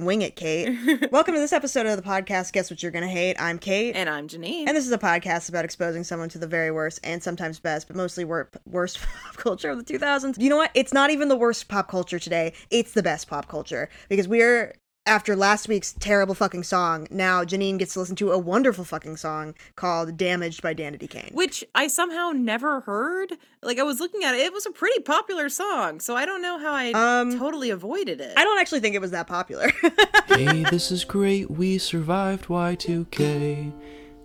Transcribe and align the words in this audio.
Wing 0.00 0.22
it, 0.22 0.36
Kate. 0.36 0.78
Welcome 1.10 1.34
to 1.34 1.40
this 1.40 1.52
episode 1.52 1.84
of 1.86 1.96
the 1.96 2.08
podcast, 2.08 2.52
Guess 2.52 2.70
What 2.70 2.84
You're 2.84 2.92
Gonna 2.92 3.08
Hate. 3.08 3.34
I'm 3.36 3.58
Kate. 3.58 3.96
And 3.96 4.08
I'm 4.08 4.28
Janine. 4.28 4.68
And 4.68 4.76
this 4.76 4.86
is 4.86 4.92
a 4.92 4.98
podcast 4.98 5.48
about 5.48 5.64
exposing 5.64 6.04
someone 6.04 6.28
to 6.28 6.38
the 6.38 6.46
very 6.46 6.70
worst 6.70 7.00
and 7.02 7.20
sometimes 7.20 7.58
best, 7.58 7.88
but 7.88 7.96
mostly 7.96 8.24
wor- 8.24 8.48
worst 8.64 9.00
pop 9.24 9.36
culture 9.36 9.70
of 9.70 9.84
the 9.84 9.92
2000s. 9.92 10.40
You 10.40 10.50
know 10.50 10.56
what? 10.56 10.70
It's 10.74 10.92
not 10.92 11.10
even 11.10 11.26
the 11.26 11.36
worst 11.36 11.66
pop 11.66 11.88
culture 11.88 12.20
today. 12.20 12.52
It's 12.70 12.92
the 12.92 13.02
best 13.02 13.26
pop 13.26 13.48
culture 13.48 13.88
because 14.08 14.28
we're 14.28 14.76
after 15.08 15.34
last 15.34 15.66
week's 15.68 15.92
terrible 15.94 16.34
fucking 16.34 16.62
song, 16.62 17.08
now 17.10 17.42
Janine 17.42 17.78
gets 17.78 17.94
to 17.94 18.00
listen 18.00 18.14
to 18.16 18.30
a 18.30 18.38
wonderful 18.38 18.84
fucking 18.84 19.16
song 19.16 19.54
called 19.74 20.16
Damaged 20.16 20.62
by 20.62 20.74
Danity 20.74 21.08
Kane. 21.08 21.30
Which 21.32 21.64
I 21.74 21.88
somehow 21.88 22.30
never 22.32 22.80
heard. 22.80 23.32
Like 23.62 23.78
I 23.78 23.82
was 23.82 24.00
looking 24.00 24.22
at 24.22 24.34
it, 24.34 24.40
it 24.40 24.52
was 24.52 24.66
a 24.66 24.70
pretty 24.70 25.00
popular 25.00 25.48
song, 25.48 25.98
so 26.00 26.14
I 26.14 26.26
don't 26.26 26.42
know 26.42 26.58
how 26.58 26.72
I 26.72 26.92
Um, 26.92 27.38
totally 27.38 27.70
avoided 27.70 28.20
it. 28.20 28.34
I 28.36 28.44
don't 28.44 28.60
actually 28.60 28.80
think 28.80 28.94
it 28.94 29.00
was 29.00 29.10
that 29.12 29.26
popular. 29.26 29.72
hey, 30.28 30.64
this 30.70 30.90
is 30.92 31.04
great. 31.04 31.50
We 31.50 31.78
survived 31.78 32.46
Y2K. 32.46 33.72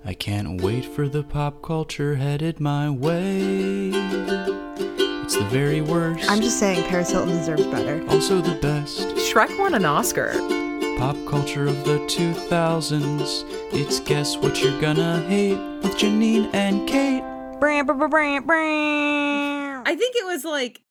I 0.05 0.13
can't 0.13 0.61
wait 0.61 0.83
for 0.85 1.07
the 1.07 1.23
pop 1.23 1.61
culture 1.61 2.15
headed 2.15 2.59
my 2.59 2.89
way. 2.89 3.91
It's 5.23 5.37
the 5.37 5.45
very 5.45 5.79
worst. 5.79 6.29
I'm 6.29 6.41
just 6.41 6.59
saying 6.59 6.83
Paris 6.89 7.09
Hilton 7.09 7.37
deserves 7.37 7.65
better. 7.67 8.05
also 8.09 8.41
the 8.41 8.55
best. 8.55 8.99
Shrek 9.15 9.57
won 9.57 9.73
an 9.73 9.85
Oscar. 9.85 10.33
Pop 10.97 11.17
culture 11.27 11.67
of 11.67 11.83
the 11.85 11.97
2000s. 12.07 13.43
It's 13.73 13.99
Guess 13.99 14.37
What 14.37 14.61
You're 14.61 14.79
Gonna 14.79 15.21
Hate 15.27 15.57
with 15.81 15.97
Janine 15.97 16.53
and 16.53 16.87
Kate. 16.87 17.23
Bram, 17.59 17.85
bram, 17.85 18.09
bram, 18.09 18.45
bram. 18.45 19.83
I 19.85 19.95
think 19.95 20.15
it 20.15 20.25
was 20.25 20.45
like 20.45 20.81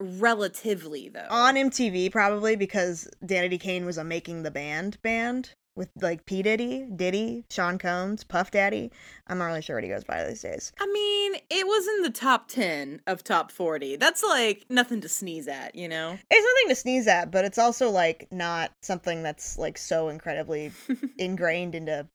relatively 0.00 1.08
though. 1.08 1.26
on 1.30 1.54
MTV 1.54 2.10
probably 2.10 2.56
because 2.56 3.08
Danity 3.24 3.58
Kane 3.60 3.86
was 3.86 3.98
a 3.98 4.04
making 4.04 4.42
the 4.42 4.50
band 4.50 5.00
band 5.02 5.54
with 5.76 5.88
like 6.00 6.26
P 6.26 6.42
Diddy, 6.42 6.86
Diddy, 6.94 7.44
Sean 7.50 7.78
Combs, 7.78 8.24
Puff 8.24 8.50
Daddy. 8.50 8.90
I'm 9.26 9.38
not 9.38 9.46
really 9.46 9.62
sure 9.62 9.76
what 9.76 9.84
he 9.84 9.90
goes 9.90 10.04
by 10.04 10.24
these 10.24 10.42
days. 10.42 10.72
I 10.78 10.86
mean, 10.86 11.34
it 11.50 11.66
was 11.66 11.86
in 11.88 12.02
the 12.02 12.10
top 12.10 12.48
10 12.48 13.00
of 13.06 13.24
top 13.24 13.50
40. 13.50 13.96
That's 13.96 14.22
like 14.22 14.64
nothing 14.68 15.00
to 15.00 15.08
sneeze 15.08 15.48
at, 15.48 15.74
you 15.74 15.88
know? 15.88 16.18
It's 16.30 16.54
nothing 16.54 16.68
to 16.68 16.74
sneeze 16.74 17.06
at, 17.06 17.30
but 17.30 17.44
it's 17.44 17.58
also 17.58 17.90
like 17.90 18.28
not 18.30 18.72
something 18.82 19.22
that's 19.22 19.58
like 19.58 19.78
so 19.78 20.08
incredibly 20.08 20.72
ingrained 21.18 21.74
into 21.74 22.06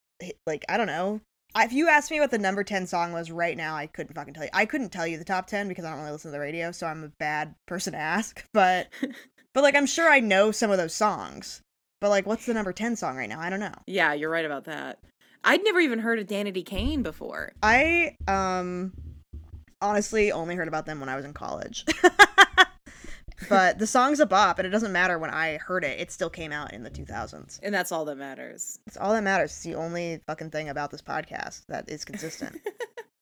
like 0.46 0.66
I 0.70 0.78
don't 0.78 0.88
know. 0.88 1.22
If 1.56 1.74
you 1.74 1.88
asked 1.88 2.12
me 2.12 2.20
what 2.20 2.30
the 2.30 2.38
number 2.38 2.64
10 2.64 2.86
song 2.86 3.14
was 3.14 3.32
right 3.32 3.58
now, 3.58 3.76
I 3.76 3.88
couldn't 3.88 4.14
fucking 4.14 4.36
tell 4.36 4.44
you. 4.44 4.50
I 4.54 4.66
couldn't 4.66 4.92
tell 4.92 5.08
you 5.08 5.18
the 5.18 5.26
top 5.26 5.48
10 5.48 5.68
because 5.68 5.86
I 5.86 5.90
don't 5.90 6.00
really 6.00 6.12
listen 6.12 6.32
to 6.32 6.38
the 6.38 6.40
radio, 6.40 6.72
so 6.72 6.86
I'm 6.86 7.04
a 7.04 7.12
bad 7.20 7.56
person 7.66 7.94
to 7.94 8.00
ask, 8.00 8.46
but 8.54 8.90
but 9.54 9.64
like 9.64 9.76
I'm 9.76 9.88
sure 9.88 10.12
I 10.12 10.20
know 10.20 10.52
some 10.52 10.70
of 10.70 10.78
those 10.78 10.94
songs. 10.94 11.62
But 12.00 12.10
like 12.10 12.26
what's 12.26 12.46
the 12.46 12.54
number 12.54 12.74
10 12.74 12.96
song 12.96 13.18
right 13.18 13.30
now? 13.30 13.40
I 13.40 13.50
don't 13.50 13.60
know. 13.60 13.74
Yeah, 13.86 14.14
you're 14.14 14.30
right 14.30 14.46
about 14.46 14.66
that. 14.66 15.00
I'd 15.44 15.64
never 15.64 15.80
even 15.80 16.00
heard 16.00 16.20
of 16.20 16.28
Danity 16.28 16.66
Kane 16.66 17.04
before. 17.04 17.54
I 17.64 18.18
um 18.28 18.94
honestly 19.82 20.32
only 20.32 20.56
heard 20.56 20.68
about 20.68 20.86
them 20.86 21.00
when 21.00 21.10
I 21.10 21.16
was 21.16 21.26
in 21.26 21.34
college. 21.34 21.86
but 23.50 23.78
the 23.80 23.88
song's 23.88 24.20
a 24.20 24.26
bop 24.26 24.60
and 24.60 24.68
it 24.68 24.72
doesn't 24.72 24.92
matter 24.92 25.18
when 25.20 25.30
I 25.30 25.58
heard 25.58 25.84
it. 25.84 26.00
It 26.00 26.12
still 26.12 26.30
came 26.30 26.52
out 26.52 26.74
in 26.74 26.84
the 26.84 26.90
2000s. 26.90 27.60
And 27.62 27.74
that's 27.74 27.92
all 27.92 28.06
that 28.06 28.18
matters. 28.18 28.80
It's 28.88 28.98
all 28.98 29.14
that 29.14 29.24
matters. 29.24 29.52
It's 29.52 29.64
the 29.64 29.76
only 29.76 30.22
fucking 30.28 30.50
thing 30.50 30.70
about 30.70 30.92
this 30.92 31.02
podcast 31.02 31.66
that 31.68 31.90
is 31.90 32.06
consistent. 32.06 32.60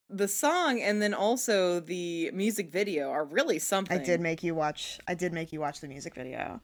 The 0.07 0.27
song 0.27 0.81
and 0.81 1.01
then 1.01 1.13
also 1.13 1.79
the 1.79 2.31
music 2.31 2.71
video 2.71 3.09
are 3.09 3.25
really 3.25 3.59
something. 3.59 3.99
I 3.99 4.01
did 4.01 4.21
make 4.21 4.43
you 4.43 4.55
watch 4.55 4.99
I 5.07 5.13
did 5.13 5.33
make 5.33 5.51
you 5.51 5.59
watch 5.59 5.81
the 5.81 5.87
music 5.87 6.15
video. 6.15 6.61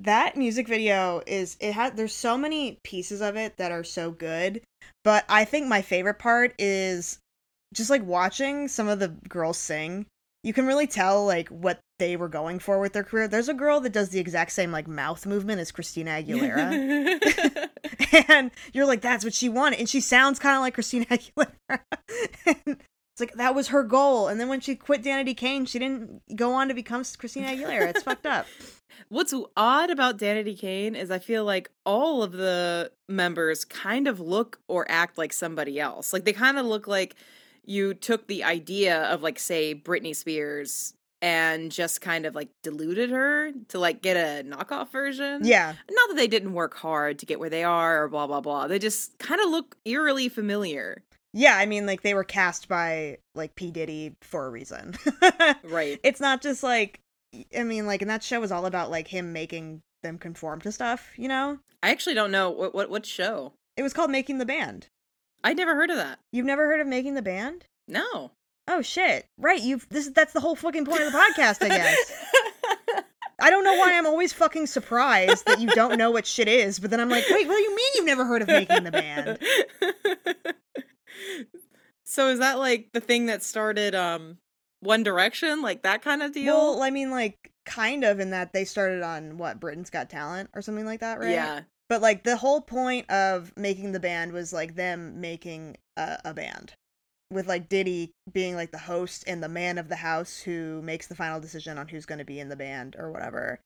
That 0.00 0.36
music 0.36 0.68
video 0.68 1.22
is 1.26 1.56
it 1.60 1.72
had 1.72 1.96
there's 1.96 2.14
so 2.14 2.38
many 2.38 2.78
pieces 2.84 3.20
of 3.20 3.36
it 3.36 3.56
that 3.56 3.72
are 3.72 3.84
so 3.84 4.10
good, 4.10 4.62
but 5.04 5.24
I 5.28 5.44
think 5.44 5.66
my 5.66 5.82
favorite 5.82 6.18
part 6.18 6.54
is 6.58 7.18
just 7.74 7.90
like 7.90 8.04
watching 8.04 8.68
some 8.68 8.88
of 8.88 9.00
the 9.00 9.08
girls 9.28 9.58
sing. 9.58 10.06
You 10.44 10.52
can 10.52 10.66
really 10.66 10.86
tell 10.86 11.26
like 11.26 11.48
what 11.48 11.80
they 11.98 12.16
were 12.16 12.28
going 12.28 12.60
for 12.60 12.80
with 12.80 12.92
their 12.92 13.02
career. 13.02 13.26
There's 13.26 13.48
a 13.48 13.54
girl 13.54 13.80
that 13.80 13.92
does 13.92 14.10
the 14.10 14.20
exact 14.20 14.52
same 14.52 14.70
like 14.70 14.86
mouth 14.86 15.26
movement 15.26 15.60
as 15.60 15.72
Christina 15.72 16.22
Aguilera. 16.22 17.68
and 18.28 18.50
you're 18.72 18.86
like, 18.86 19.00
that's 19.00 19.24
what 19.24 19.34
she 19.34 19.48
wanted. 19.48 19.78
And 19.78 19.88
she 19.88 20.00
sounds 20.00 20.38
kind 20.38 20.56
of 20.56 20.60
like 20.60 20.74
Christina 20.74 21.06
Aguilera. 21.10 21.80
and 22.66 22.76
it's 23.18 23.32
like 23.32 23.36
that 23.38 23.54
was 23.54 23.68
her 23.68 23.82
goal. 23.82 24.28
And 24.28 24.38
then 24.38 24.48
when 24.48 24.60
she 24.60 24.76
quit 24.76 25.02
Danity 25.02 25.36
Kane, 25.36 25.66
she 25.66 25.80
didn't 25.80 26.22
go 26.36 26.52
on 26.52 26.68
to 26.68 26.74
become 26.74 27.02
Christina 27.18 27.48
Aguilera. 27.48 27.88
It's 27.88 28.02
fucked 28.04 28.26
up. 28.26 28.46
What's 29.08 29.34
odd 29.56 29.90
about 29.90 30.18
Danity 30.18 30.56
Kane 30.56 30.94
is 30.94 31.10
I 31.10 31.18
feel 31.18 31.44
like 31.44 31.70
all 31.84 32.22
of 32.22 32.32
the 32.32 32.92
members 33.08 33.64
kind 33.64 34.06
of 34.06 34.20
look 34.20 34.60
or 34.68 34.86
act 34.88 35.18
like 35.18 35.32
somebody 35.32 35.80
else. 35.80 36.12
Like 36.12 36.24
they 36.24 36.32
kind 36.32 36.58
of 36.58 36.66
look 36.66 36.86
like 36.86 37.16
you 37.64 37.92
took 37.94 38.28
the 38.28 38.44
idea 38.44 39.02
of 39.04 39.22
like 39.22 39.38
say 39.40 39.74
Britney 39.74 40.14
Spears 40.14 40.94
and 41.20 41.72
just 41.72 42.00
kind 42.00 42.24
of 42.24 42.36
like 42.36 42.50
diluted 42.62 43.10
her 43.10 43.50
to 43.68 43.80
like 43.80 44.00
get 44.00 44.16
a 44.16 44.48
knockoff 44.48 44.90
version. 44.90 45.40
Yeah. 45.44 45.74
Not 45.90 46.08
that 46.10 46.16
they 46.16 46.28
didn't 46.28 46.52
work 46.52 46.76
hard 46.76 47.18
to 47.18 47.26
get 47.26 47.40
where 47.40 47.50
they 47.50 47.64
are 47.64 48.04
or 48.04 48.08
blah 48.08 48.28
blah 48.28 48.40
blah. 48.40 48.68
They 48.68 48.78
just 48.78 49.18
kind 49.18 49.40
of 49.40 49.50
look 49.50 49.76
eerily 49.84 50.28
familiar. 50.28 51.02
Yeah, 51.32 51.56
I 51.56 51.66
mean 51.66 51.86
like 51.86 52.02
they 52.02 52.14
were 52.14 52.24
cast 52.24 52.68
by 52.68 53.18
like 53.34 53.54
P 53.54 53.70
Diddy 53.70 54.16
for 54.20 54.46
a 54.46 54.50
reason. 54.50 54.94
Right. 55.64 56.00
it's 56.02 56.20
not 56.20 56.40
just 56.40 56.62
like 56.62 57.00
I 57.56 57.62
mean 57.62 57.86
like 57.86 58.02
and 58.02 58.10
that 58.10 58.22
show 58.22 58.40
was 58.40 58.52
all 58.52 58.66
about 58.66 58.90
like 58.90 59.08
him 59.08 59.32
making 59.32 59.82
them 60.02 60.18
conform 60.18 60.60
to 60.62 60.72
stuff, 60.72 61.10
you 61.16 61.28
know? 61.28 61.58
I 61.82 61.90
actually 61.90 62.14
don't 62.14 62.30
know 62.30 62.50
what 62.50 62.74
what 62.74 62.90
what 62.90 63.06
show. 63.06 63.52
It 63.76 63.82
was 63.82 63.92
called 63.92 64.10
Making 64.10 64.38
the 64.38 64.46
Band. 64.46 64.88
I'd 65.44 65.56
never 65.56 65.74
heard 65.74 65.90
of 65.90 65.96
that. 65.96 66.18
You've 66.32 66.46
never 66.46 66.66
heard 66.66 66.80
of 66.80 66.86
Making 66.86 67.14
the 67.14 67.22
Band? 67.22 67.64
No. 67.86 68.32
Oh 68.66 68.82
shit. 68.82 69.26
Right, 69.38 69.62
you've 69.62 69.88
this 69.88 70.08
that's 70.08 70.32
the 70.32 70.40
whole 70.40 70.56
fucking 70.56 70.84
point 70.84 71.02
of 71.02 71.12
the 71.12 71.18
podcast, 71.18 71.62
I 71.62 71.68
guess. 71.68 72.12
I 73.40 73.50
don't 73.50 73.62
know 73.64 73.76
why 73.76 73.94
I'm 73.94 74.06
always 74.06 74.32
fucking 74.32 74.66
surprised 74.66 75.46
that 75.46 75.60
you 75.60 75.68
don't 75.68 75.96
know 75.96 76.10
what 76.10 76.26
shit 76.26 76.48
is, 76.48 76.80
but 76.80 76.90
then 76.90 76.98
I'm 77.00 77.08
like, 77.08 77.24
wait, 77.30 77.46
what 77.46 77.56
do 77.56 77.62
you 77.62 77.76
mean 77.76 77.88
you've 77.94 78.06
never 78.06 78.24
heard 78.24 78.42
of 78.42 78.48
Making 78.48 78.82
the 78.82 78.90
Band? 78.90 79.38
so 82.04 82.28
is 82.28 82.38
that 82.38 82.58
like 82.58 82.90
the 82.92 83.00
thing 83.00 83.26
that 83.26 83.42
started 83.42 83.94
um 83.94 84.38
One 84.80 85.02
Direction, 85.02 85.62
like 85.62 85.82
that 85.82 86.02
kind 86.02 86.22
of 86.22 86.32
deal? 86.32 86.54
Well, 86.54 86.82
I 86.82 86.90
mean, 86.90 87.10
like, 87.10 87.36
kind 87.66 88.04
of 88.04 88.18
in 88.18 88.30
that 88.30 88.52
they 88.52 88.64
started 88.64 89.02
on 89.02 89.38
what 89.38 89.60
Britain's 89.60 89.90
Got 89.90 90.08
Talent 90.08 90.50
or 90.54 90.62
something 90.62 90.86
like 90.86 91.00
that, 91.00 91.18
right? 91.20 91.30
Yeah. 91.30 91.62
But 91.88 92.02
like 92.02 92.24
the 92.24 92.36
whole 92.36 92.60
point 92.60 93.10
of 93.10 93.52
making 93.56 93.92
the 93.92 94.00
band 94.00 94.32
was 94.32 94.52
like 94.52 94.74
them 94.74 95.20
making 95.20 95.76
a, 95.96 96.18
a 96.24 96.34
band 96.34 96.74
with 97.30 97.46
like 97.46 97.68
Diddy 97.68 98.12
being 98.32 98.54
like 98.54 98.70
the 98.70 98.78
host 98.78 99.24
and 99.26 99.42
the 99.42 99.48
man 99.48 99.78
of 99.78 99.88
the 99.88 99.96
house 99.96 100.38
who 100.38 100.80
makes 100.82 101.06
the 101.06 101.14
final 101.14 101.40
decision 101.40 101.78
on 101.78 101.88
who's 101.88 102.06
going 102.06 102.18
to 102.18 102.24
be 102.24 102.40
in 102.40 102.48
the 102.48 102.56
band 102.56 102.96
or 102.98 103.10
whatever. 103.10 103.60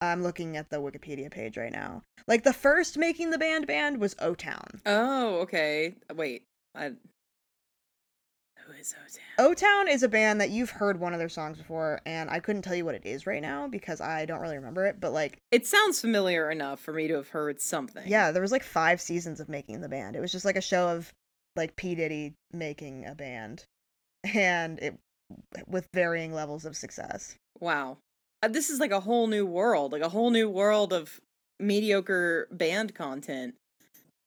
I'm 0.00 0.22
looking 0.22 0.56
at 0.56 0.68
the 0.68 0.80
Wikipedia 0.80 1.30
page 1.30 1.56
right 1.56 1.72
now. 1.72 2.02
Like 2.28 2.44
the 2.44 2.52
first 2.52 2.98
making 2.98 3.30
the 3.30 3.38
band 3.38 3.66
band 3.66 3.98
was 4.00 4.14
O 4.18 4.34
Town. 4.34 4.82
Oh, 4.84 5.36
okay. 5.40 5.94
Wait. 6.14 6.42
I 6.76 6.88
Who 8.66 8.72
is 8.78 8.94
O-Town? 8.94 9.46
O 9.46 9.54
Town 9.54 9.88
is 9.88 10.02
a 10.02 10.08
band 10.08 10.40
that 10.40 10.50
you've 10.50 10.70
heard 10.70 10.98
one 11.00 11.12
of 11.12 11.18
their 11.18 11.28
songs 11.28 11.56
before, 11.58 12.00
and 12.04 12.28
I 12.30 12.40
couldn't 12.40 12.62
tell 12.62 12.74
you 12.74 12.84
what 12.84 12.94
it 12.94 13.06
is 13.06 13.26
right 13.26 13.42
now 13.42 13.68
because 13.68 14.00
I 14.00 14.26
don't 14.26 14.40
really 14.40 14.56
remember 14.56 14.86
it. 14.86 15.00
But 15.00 15.12
like, 15.12 15.38
It 15.50 15.66
sounds 15.66 16.00
familiar 16.00 16.50
enough 16.50 16.80
for 16.80 16.92
me 16.92 17.08
to 17.08 17.14
have 17.14 17.28
heard 17.28 17.60
something. 17.60 18.06
yeah, 18.06 18.32
there 18.32 18.42
was 18.42 18.52
like 18.52 18.64
five 18.64 19.00
seasons 19.00 19.40
of 19.40 19.48
making 19.48 19.80
the 19.80 19.88
band. 19.88 20.16
It 20.16 20.20
was 20.20 20.32
just 20.32 20.44
like 20.44 20.56
a 20.56 20.60
show 20.60 20.88
of 20.88 21.12
like 21.54 21.76
P 21.76 21.94
Diddy 21.94 22.34
making 22.52 23.06
a 23.06 23.14
band, 23.14 23.64
and 24.34 24.78
it 24.80 24.98
with 25.66 25.88
varying 25.94 26.32
levels 26.32 26.64
of 26.64 26.76
success. 26.76 27.36
Wow. 27.58 27.98
Uh, 28.42 28.48
this 28.48 28.68
is 28.70 28.78
like 28.78 28.90
a 28.92 29.00
whole 29.00 29.26
new 29.26 29.46
world, 29.46 29.92
like 29.92 30.02
a 30.02 30.10
whole 30.10 30.30
new 30.30 30.48
world 30.48 30.92
of 30.92 31.20
mediocre 31.58 32.46
band 32.52 32.94
content. 32.94 33.54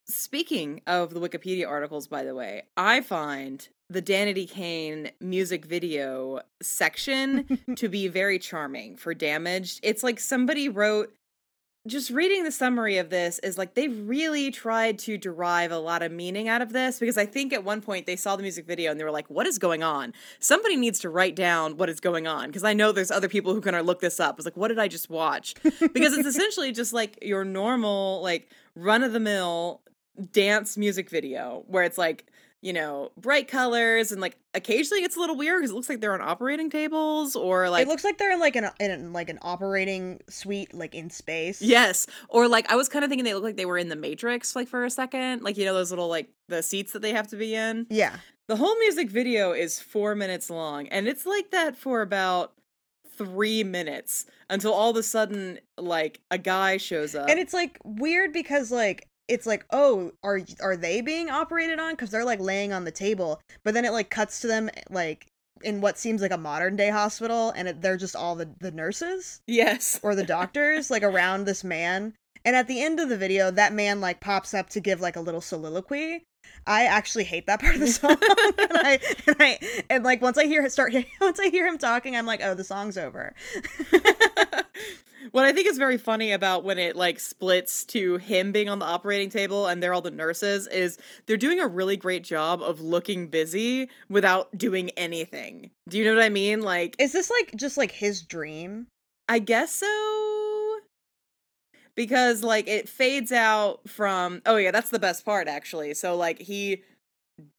Speaking 0.10 0.82
of 0.88 1.14
the 1.14 1.20
Wikipedia 1.20 1.70
articles, 1.70 2.08
by 2.08 2.24
the 2.24 2.34
way, 2.34 2.64
I 2.76 3.02
find 3.02 3.68
the 3.92 4.02
Danity 4.02 4.50
Kane 4.50 5.12
music 5.20 5.66
video 5.66 6.42
section 6.64 7.60
to 7.76 7.88
be 7.88 8.08
very 8.08 8.40
charming 8.40 8.98
for 8.98 9.14
Damaged. 9.14 9.80
It's 9.84 10.02
like 10.02 10.20
somebody 10.20 10.68
wrote 10.68 11.14
just 11.86 12.10
reading 12.10 12.44
the 12.44 12.52
summary 12.52 12.98
of 12.98 13.12
this 13.12 13.38
is 13.40 13.58
like 13.58 13.76
they 13.76 13.88
really 13.88 14.50
tried 14.50 14.98
to 15.00 15.18
derive 15.18 15.72
a 15.72 15.78
lot 15.78 16.02
of 16.02 16.12
meaning 16.12 16.48
out 16.48 16.62
of 16.64 16.74
this 16.74 17.00
because 17.00 17.18
I 17.18 17.28
think 17.28 17.54
at 17.54 17.64
one 17.64 17.80
point 17.80 18.08
they 18.08 18.16
saw 18.16 18.36
the 18.36 18.42
music 18.42 18.66
video 18.66 18.90
and 18.90 19.00
they 19.00 19.04
were 19.04 19.12
like, 19.12 19.30
"What 19.30 19.46
is 19.46 19.60
going 19.60 19.84
on? 19.84 20.14
Somebody 20.40 20.76
needs 20.76 21.00
to 21.02 21.10
write 21.10 21.36
down 21.36 21.78
what 21.78 21.88
is 21.88 22.00
going 22.00 22.26
on." 22.26 22.48
Because 22.48 22.64
I 22.64 22.74
know 22.74 22.92
there's 22.92 23.12
other 23.12 23.30
people 23.30 23.54
who 23.54 23.62
can 23.62 23.80
look 23.84 24.02
this 24.02 24.20
up. 24.20 24.40
It's 24.40 24.46
like, 24.46 24.58
"What 24.58 24.70
did 24.70 24.80
I 24.80 24.88
just 24.88 25.10
watch?" 25.10 25.54
Because 25.64 26.14
it's 26.14 26.28
essentially 26.36 26.72
just 26.72 26.94
like 26.94 27.20
your 27.22 27.46
normal, 27.46 28.22
like 28.24 28.50
run 28.76 29.04
of 29.04 29.14
the 29.14 29.20
mill 29.20 29.82
dance 30.32 30.78
music 30.78 31.10
video 31.10 31.64
where 31.68 31.84
it's 31.84 31.98
like 31.98 32.26
you 32.62 32.74
know, 32.74 33.12
bright 33.16 33.48
colors 33.48 34.12
and 34.12 34.20
like 34.20 34.38
occasionally 34.54 35.04
it's 35.04 35.16
a 35.16 35.20
little 35.20 35.38
weird 35.38 35.60
because 35.60 35.72
it 35.72 35.76
looks 35.76 35.88
like 35.88 36.02
they're 36.02 36.14
on 36.14 36.22
operating 36.22 36.70
tables 36.70 37.36
or 37.36 37.70
like 37.70 37.84
it 37.84 37.88
looks 37.88 38.04
like 38.04 38.18
they're 38.18 38.34
in 38.34 38.40
like 38.40 38.58
an 38.58 38.70
in 38.80 39.14
like 39.14 39.30
an 39.30 39.40
operating 39.42 40.20
suite 40.28 40.74
like 40.74 40.94
in 40.94 41.10
space. 41.10 41.62
Yes. 41.62 42.06
Or 42.28 42.48
like 42.50 42.70
I 42.70 42.76
was 42.76 42.90
kind 42.90 43.06
of 43.06 43.10
thinking 43.10 43.24
they 43.24 43.34
look 43.34 43.44
like 43.44 43.56
they 43.56 43.66
were 43.66 43.78
in 43.78 43.88
the 43.88 43.96
Matrix 43.96 44.56
like 44.56 44.68
for 44.68 44.84
a 44.84 44.90
second. 44.90 45.42
Like 45.42 45.58
you 45.58 45.64
know 45.64 45.74
those 45.74 45.90
little 45.90 46.10
like 46.10 46.30
the 46.50 46.62
seats 46.62 46.92
that 46.94 47.02
they 47.02 47.14
have 47.14 47.28
to 47.30 47.38
be 47.38 47.56
in. 47.56 47.88
Yeah. 47.90 48.18
The 48.48 48.58
whole 48.58 48.76
music 48.80 49.10
video 49.10 49.54
is 49.54 49.80
4 49.80 50.16
minutes 50.16 50.50
long 50.50 50.88
and 50.90 51.08
it's 51.08 51.26
like 51.26 51.52
that 51.52 51.78
for 51.78 52.02
about 52.02 52.54
3 53.16 53.64
minutes 53.64 54.26
until 54.50 54.74
all 54.74 54.90
of 54.90 54.98
a 54.98 55.04
sudden 55.04 55.60
like 55.78 56.20
a 56.30 56.38
guy 56.38 56.76
shows 56.76 57.16
up. 57.16 57.30
And 57.30 57.40
it's 57.40 57.54
like 57.54 57.80
weird 57.86 58.34
because 58.34 58.70
like 58.70 59.09
it's 59.30 59.46
like 59.46 59.66
oh 59.72 60.12
are 60.24 60.42
are 60.62 60.76
they 60.76 61.02
being 61.02 61.30
operated 61.30 61.80
on? 61.80 61.94
Because 61.94 62.10
they're 62.10 62.26
like 62.26 62.40
laying 62.40 62.74
on 62.74 62.84
the 62.84 62.92
table 62.92 63.42
but 63.64 63.74
then 63.74 63.86
it 63.86 63.94
like 63.94 64.10
cuts 64.10 64.42
to 64.42 64.48
them 64.48 64.70
eh, 64.76 64.82
like 64.90 65.28
in 65.62 65.82
what 65.82 65.98
seems 65.98 66.22
like 66.22 66.32
a 66.32 66.38
modern 66.38 66.76
day 66.76 66.90
hospital 66.90 67.52
and 67.56 67.68
it, 67.68 67.82
they're 67.82 67.98
just 67.98 68.16
all 68.16 68.36
the, 68.36 68.50
the 68.60 68.72
nurses 68.72 69.42
yes. 69.48 70.00
or 70.04 70.16
the 70.16 70.24
doctors 70.24 70.90
like 70.90 71.04
around 71.04 71.46
this 71.46 71.64
man 71.64 72.14
and 72.46 72.56
at 72.56 72.68
the 72.68 72.82
end 72.82 73.00
of 73.00 73.10
the 73.10 73.18
video 73.18 73.52
that 73.52 73.74
man 73.74 74.02
like 74.02 74.20
pops 74.20 74.54
up 74.54 74.70
to 74.70 74.80
give 74.80 75.02
like 75.02 75.16
a 75.16 75.22
little 75.22 75.42
soliloquy. 75.42 76.24
I 76.66 76.86
actually 76.86 77.26
hate 77.26 77.48
that 77.48 77.60
part 77.62 77.76
of 77.76 77.82
the 77.82 77.88
song 77.88 78.12
and 78.22 78.72
i 78.74 79.00
and 79.28 79.36
i 79.40 79.60
and 79.90 80.04
like 80.04 80.22
once 80.22 80.38
i 80.38 80.46
hear 80.46 80.68
start 80.70 80.94
once 81.22 81.40
i 81.40 81.50
hear 81.50 81.68
him 81.68 81.78
talking 81.78 82.16
i'm 82.16 82.26
like 82.26 82.42
oh 82.44 82.54
the 82.54 82.64
song's 82.64 82.98
over 82.98 83.36
what 85.32 85.46
I 85.46 85.54
think 85.54 85.68
is 85.68 85.78
very 85.78 85.98
funny 85.98 86.32
about 86.32 86.64
when 86.64 86.78
it 86.78 86.96
like 86.96 87.20
splits 87.20 87.84
to 87.86 88.18
him 88.18 88.52
being 88.52 88.70
on 88.70 88.80
the 88.80 88.86
operating 88.86 89.30
table 89.30 89.68
and 89.68 89.82
they're 89.82 89.94
all 89.94 90.02
the 90.02 90.12
nurses 90.12 90.68
is 90.68 90.98
they're 91.26 91.38
doing 91.38 91.60
a 91.60 91.68
really 91.68 91.98
great 91.98 92.24
job 92.24 92.62
of 92.62 92.82
looking 92.82 93.28
busy 93.28 93.90
without 94.10 94.56
doing 94.58 94.90
anything. 94.92 95.72
Do 95.88 95.98
you 95.98 96.06
know 96.06 96.16
what 96.16 96.24
I 96.24 96.30
mean? 96.30 96.62
Like 96.62 96.96
is 97.00 97.12
this 97.12 97.30
like 97.30 97.54
just 97.56 97.78
like 97.78 97.92
his 97.92 98.22
dream 98.22 98.88
I 99.28 99.38
guess 99.38 99.72
so. 99.76 100.80
Because 101.96 102.44
like 102.44 102.68
it 102.68 102.90
fades 102.90 103.32
out 103.32 103.88
from 103.88 104.42
oh 104.46 104.56
yeah, 104.56 104.72
that's 104.72 104.90
the 104.90 105.00
best 105.00 105.26
part 105.26 105.48
actually. 105.48 105.94
So 105.94 106.16
like 106.16 106.40
he 106.40 106.84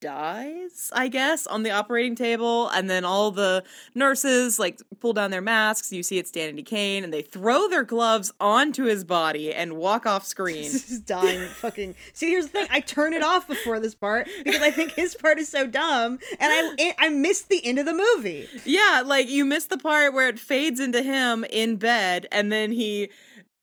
dies, 0.01 0.91
I 0.93 1.09
guess, 1.09 1.47
on 1.47 1.63
the 1.63 1.71
operating 1.71 2.15
table, 2.15 2.69
and 2.69 2.89
then 2.89 3.05
all 3.05 3.31
the 3.31 3.65
nurses 3.95 4.59
like 4.59 4.81
pull 5.01 5.13
down 5.13 5.31
their 5.31 5.41
masks. 5.41 5.93
You 5.93 6.03
see 6.03 6.19
it's 6.19 6.31
Danity 6.31 6.65
Kane, 6.65 7.05
and 7.05 7.13
they 7.13 7.23
throw 7.23 7.69
their 7.69 7.85
gloves 7.85 8.33
onto 8.41 8.85
his 8.85 9.05
body 9.05 9.53
and 9.53 9.75
walk 9.75 10.07
off 10.07 10.25
screen. 10.35 10.71
This 10.73 10.91
is 10.91 11.01
dying 11.01 11.49
fucking. 11.49 11.95
See, 12.13 12.31
here's 12.31 12.47
the 12.47 12.53
thing. 12.53 12.69
I 12.71 12.81
turn 12.81 13.13
it 13.13 13.23
off 13.23 13.49
before 13.49 13.81
this 13.81 13.95
part 13.95 14.29
because 14.45 14.63
I 14.63 14.71
think 14.71 14.93
his 14.93 15.15
part 15.15 15.39
is 15.39 15.49
so 15.49 15.67
dumb, 15.67 16.19
and 16.39 16.53
I 16.53 16.75
eh, 16.79 16.93
I 16.99 17.09
missed 17.09 17.49
the 17.49 17.65
end 17.65 17.79
of 17.79 17.87
the 17.87 17.95
movie. 17.95 18.49
yeah, 18.65 19.03
like 19.05 19.29
you 19.29 19.45
missed 19.45 19.71
the 19.71 19.79
part 19.79 20.15
where 20.15 20.29
it 20.29 20.39
fades 20.39 20.81
into 20.81 21.03
him 21.03 21.45
in 21.51 21.77
bed, 21.77 22.27
and 22.31 22.51
then 22.53 22.73
he. 22.73 23.11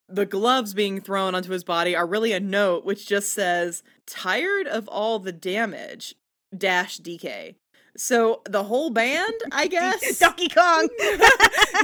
The 0.08 0.26
gloves 0.26 0.72
being 0.72 1.00
thrown 1.00 1.34
onto 1.34 1.50
his 1.50 1.64
body 1.64 1.94
are 1.94 2.06
really 2.06 2.32
a 2.32 2.40
note 2.40 2.84
which 2.84 3.06
just 3.06 3.32
says, 3.32 3.82
tired 4.06 4.66
of 4.66 4.88
all 4.88 5.18
the 5.18 5.32
damage, 5.32 6.14
dash 6.56 6.98
DK. 6.98 7.56
So 7.98 8.42
the 8.48 8.64
whole 8.64 8.90
band, 8.90 9.34
I 9.52 9.66
guess. 9.70 10.18
Donkey 10.18 10.48
Kong. 10.48 10.88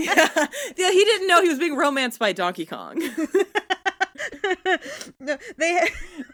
yeah. 0.01 0.47
yeah, 0.77 0.91
he 0.91 1.05
didn't 1.05 1.27
know 1.29 1.43
he 1.43 1.49
was 1.49 1.59
being 1.59 1.77
romanced 1.77 2.19
by 2.19 2.33
Donkey 2.33 2.65
Kong. 2.65 2.99
no, 5.21 5.37
they. 5.57 5.89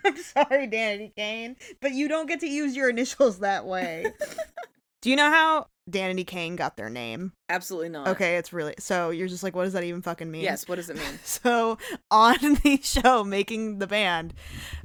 I'm 0.04 0.16
sorry, 0.16 0.69
Danity 0.69 1.14
Kane, 1.16 1.56
but 1.81 1.92
you 1.92 2.08
don't 2.08 2.26
get 2.26 2.40
to 2.40 2.46
use 2.46 2.76
your 2.76 2.90
initials 2.90 3.38
that 3.40 3.64
way. 3.66 4.06
Do 5.00 5.08
you 5.10 5.16
know 5.16 5.31
how 5.31 5.69
Danity 5.90 6.26
Kane 6.26 6.56
got 6.56 6.76
their 6.76 6.88
name? 6.90 7.32
Absolutely 7.48 7.88
not. 7.88 8.08
Okay, 8.08 8.37
it's 8.37 8.52
really 8.52 8.75
so 8.78 9.10
you're 9.10 9.28
just 9.28 9.42
like, 9.42 9.54
what 9.56 9.64
does 9.64 9.72
that 9.72 9.84
even 9.84 10.02
fucking 10.02 10.31
mean? 10.31 10.42
Yes, 10.42 10.69
what 10.69 10.76
does 10.76 10.88
it 10.90 10.96
mean? 10.96 11.19
So 11.25 11.78
on 12.10 12.37
the 12.62 12.81
show, 12.82 13.25
making 13.25 13.78
the 13.78 13.87
band, 13.87 14.34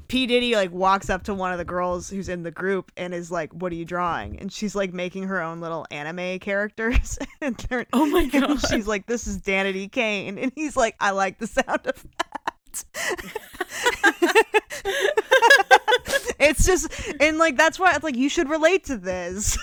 P 0.07 0.27
Diddy 0.27 0.55
like 0.55 0.71
walks 0.71 1.09
up 1.09 1.23
to 1.23 1.33
one 1.33 1.51
of 1.51 1.57
the 1.57 1.65
girls 1.65 2.09
who's 2.09 2.29
in 2.29 2.43
the 2.43 2.51
group 2.51 2.91
and 2.97 3.13
is 3.13 3.31
like, 3.31 3.51
"What 3.53 3.71
are 3.71 3.75
you 3.75 3.85
drawing?" 3.85 4.39
And 4.39 4.51
she's 4.51 4.75
like 4.75 4.93
making 4.93 5.23
her 5.23 5.41
own 5.41 5.61
little 5.61 5.85
anime 5.91 6.39
characters. 6.39 7.17
and 7.41 7.55
Oh 7.93 8.05
my 8.05 8.21
and 8.21 8.31
god. 8.31 8.59
she's 8.69 8.87
like, 8.87 9.05
"This 9.07 9.27
is 9.27 9.39
Danity 9.39 9.91
Kane," 9.91 10.37
and 10.37 10.51
he's 10.55 10.75
like, 10.75 10.95
"I 10.99 11.11
like 11.11 11.39
the 11.39 11.47
sound 11.47 11.85
of 11.87 12.05
that." 12.17 12.85
it's 16.39 16.65
just 16.65 16.91
and 17.19 17.37
like 17.37 17.57
that's 17.57 17.79
why 17.79 17.93
it's 17.95 18.03
like 18.03 18.15
you 18.17 18.29
should 18.29 18.49
relate 18.49 18.83
to 18.85 18.97
this. 18.97 19.57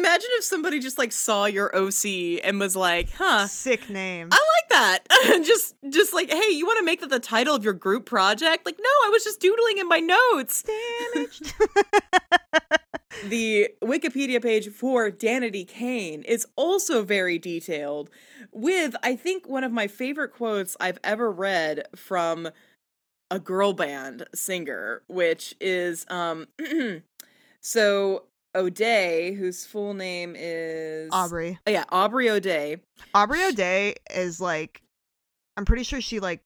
Imagine 0.00 0.30
if 0.32 0.44
somebody 0.44 0.78
just 0.80 0.96
like 0.96 1.12
saw 1.12 1.44
your 1.44 1.74
OC 1.76 2.40
and 2.42 2.58
was 2.58 2.74
like, 2.74 3.10
"Huh, 3.12 3.46
Sick 3.46 3.90
name. 3.90 4.28
I 4.32 4.36
like 4.36 4.68
that." 4.70 5.42
just 5.44 5.74
just 5.90 6.14
like, 6.14 6.30
"Hey, 6.30 6.52
you 6.52 6.64
want 6.64 6.78
to 6.78 6.84
make 6.84 7.00
that 7.00 7.10
the 7.10 7.20
title 7.20 7.54
of 7.54 7.62
your 7.62 7.74
group 7.74 8.06
project?" 8.06 8.64
Like, 8.64 8.78
"No, 8.78 8.88
I 9.06 9.10
was 9.10 9.22
just 9.24 9.40
doodling 9.40 9.76
in 9.76 9.86
my 9.88 10.00
notes." 10.00 10.64
Damaged. 11.14 11.52
The 13.24 13.68
Wikipedia 13.82 14.40
page 14.42 14.68
for 14.70 15.10
Danity 15.10 15.68
Kane 15.68 16.22
is 16.22 16.46
also 16.56 17.02
very 17.02 17.38
detailed, 17.38 18.08
with 18.50 18.96
I 19.02 19.14
think 19.14 19.46
one 19.46 19.62
of 19.62 19.72
my 19.72 19.88
favorite 19.88 20.32
quotes 20.32 20.74
I've 20.80 20.98
ever 21.04 21.30
read 21.30 21.86
from 21.94 22.48
a 23.30 23.38
girl 23.38 23.74
band 23.74 24.26
singer, 24.34 25.02
which 25.06 25.54
is 25.60 26.06
um 26.08 26.46
so 27.60 28.24
O'Day, 28.54 29.32
whose 29.34 29.64
full 29.64 29.94
name 29.94 30.34
is 30.36 31.08
Aubrey. 31.12 31.58
Oh, 31.66 31.70
yeah, 31.70 31.84
Aubrey 31.90 32.28
O'Day. 32.30 32.78
Aubrey 33.14 33.42
O'Day 33.44 33.94
is 34.14 34.40
like, 34.40 34.82
I'm 35.56 35.64
pretty 35.64 35.84
sure 35.84 36.00
she 36.00 36.20
like 36.20 36.42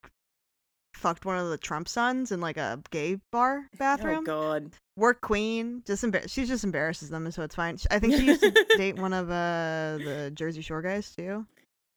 fucked 0.95 1.25
one 1.25 1.39
of 1.39 1.49
the 1.51 1.59
Trump 1.59 1.89
sons 1.89 2.31
in 2.33 2.41
like 2.41 2.57
a 2.57 2.81
gay 2.91 3.19
bar 3.33 3.65
Oh 3.65 3.77
bathroom. 3.79 4.25
God. 4.25 4.71
Work 4.97 5.21
queen, 5.23 5.83
just 5.87 6.05
embar- 6.05 6.31
she 6.31 6.45
just 6.45 6.63
embarrasses 6.63 7.11
them, 7.11 7.25
and 7.25 7.35
so 7.35 7.43
it's 7.43 7.55
fine. 7.57 7.79
I 7.91 7.99
think 7.99 8.15
she 8.15 8.27
used 8.27 8.43
to 8.43 8.51
date 8.77 8.97
one 8.97 9.13
of 9.13 9.29
uh 9.29 9.99
the 9.99 10.31
Jersey 10.35 10.61
Shore 10.63 10.83
guys 10.83 11.13
too. 11.15 11.47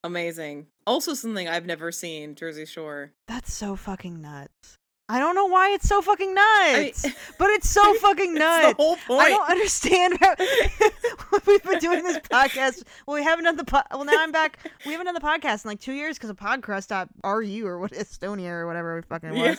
Amazing. 0.04 0.68
Also 0.88 1.13
something 1.13 1.48
I've 1.48 1.65
never 1.65 1.92
seen, 1.92 2.33
Jersey 2.36 2.65
Shore. 2.65 3.12
That's 3.27 3.54
so 3.54 3.75
fucking 3.75 4.21
nuts. 4.21 4.77
I 5.09 5.19
don't 5.19 5.36
know 5.36 5.45
why 5.45 5.71
it's 5.71 5.88
so 5.88 6.01
fucking 6.01 6.33
nuts, 6.33 7.06
mean- 7.06 7.13
but 7.38 7.50
it's 7.51 7.69
so 7.69 7.94
fucking 7.95 8.33
nuts. 8.33 8.71
the 8.77 8.83
whole 8.83 8.98
point. 9.07 9.21
I 9.21 9.30
don't 9.30 9.50
understand 9.50 10.18
how 10.19 10.36
we've 11.48 11.63
been 11.63 11.80
doing 11.80 12.04
this 12.04 12.18
podcast. 12.31 12.83
Well, 13.06 13.15
we 13.15 13.24
haven't 13.24 13.45
done 13.45 13.56
the 13.56 13.63
po- 13.63 13.83
well. 13.92 14.04
Now 14.04 14.15
I'm 14.21 14.33
back. 14.33 14.59
We 14.86 14.92
haven't 14.92 15.06
done 15.06 15.13
the 15.15 15.21
podcast 15.21 15.63
in 15.63 15.69
like 15.69 15.80
two 15.80 15.94
years 15.94 16.18
because 16.18 16.30
of 16.30 16.36
Podcrust.ru 16.36 17.65
or 17.65 17.80
what 17.80 17.92
Estonia 17.94 18.50
or 18.50 18.68
whatever 18.68 18.98
it 18.98 19.06
fucking 19.06 19.33
was. 19.38 19.57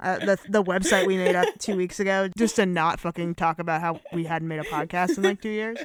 Uh, 0.00 0.18
the 0.18 0.38
the 0.48 0.64
website 0.64 1.06
we 1.06 1.16
made 1.16 1.36
up 1.36 1.46
two 1.58 1.76
weeks 1.76 2.00
ago 2.00 2.28
just 2.36 2.56
to 2.56 2.66
not 2.66 2.98
fucking 2.98 3.36
talk 3.36 3.60
about 3.60 3.80
how 3.80 4.00
we 4.12 4.24
hadn't 4.24 4.48
made 4.48 4.58
a 4.58 4.64
podcast 4.64 5.16
in 5.16 5.22
like 5.22 5.40
two 5.40 5.48
years. 5.48 5.78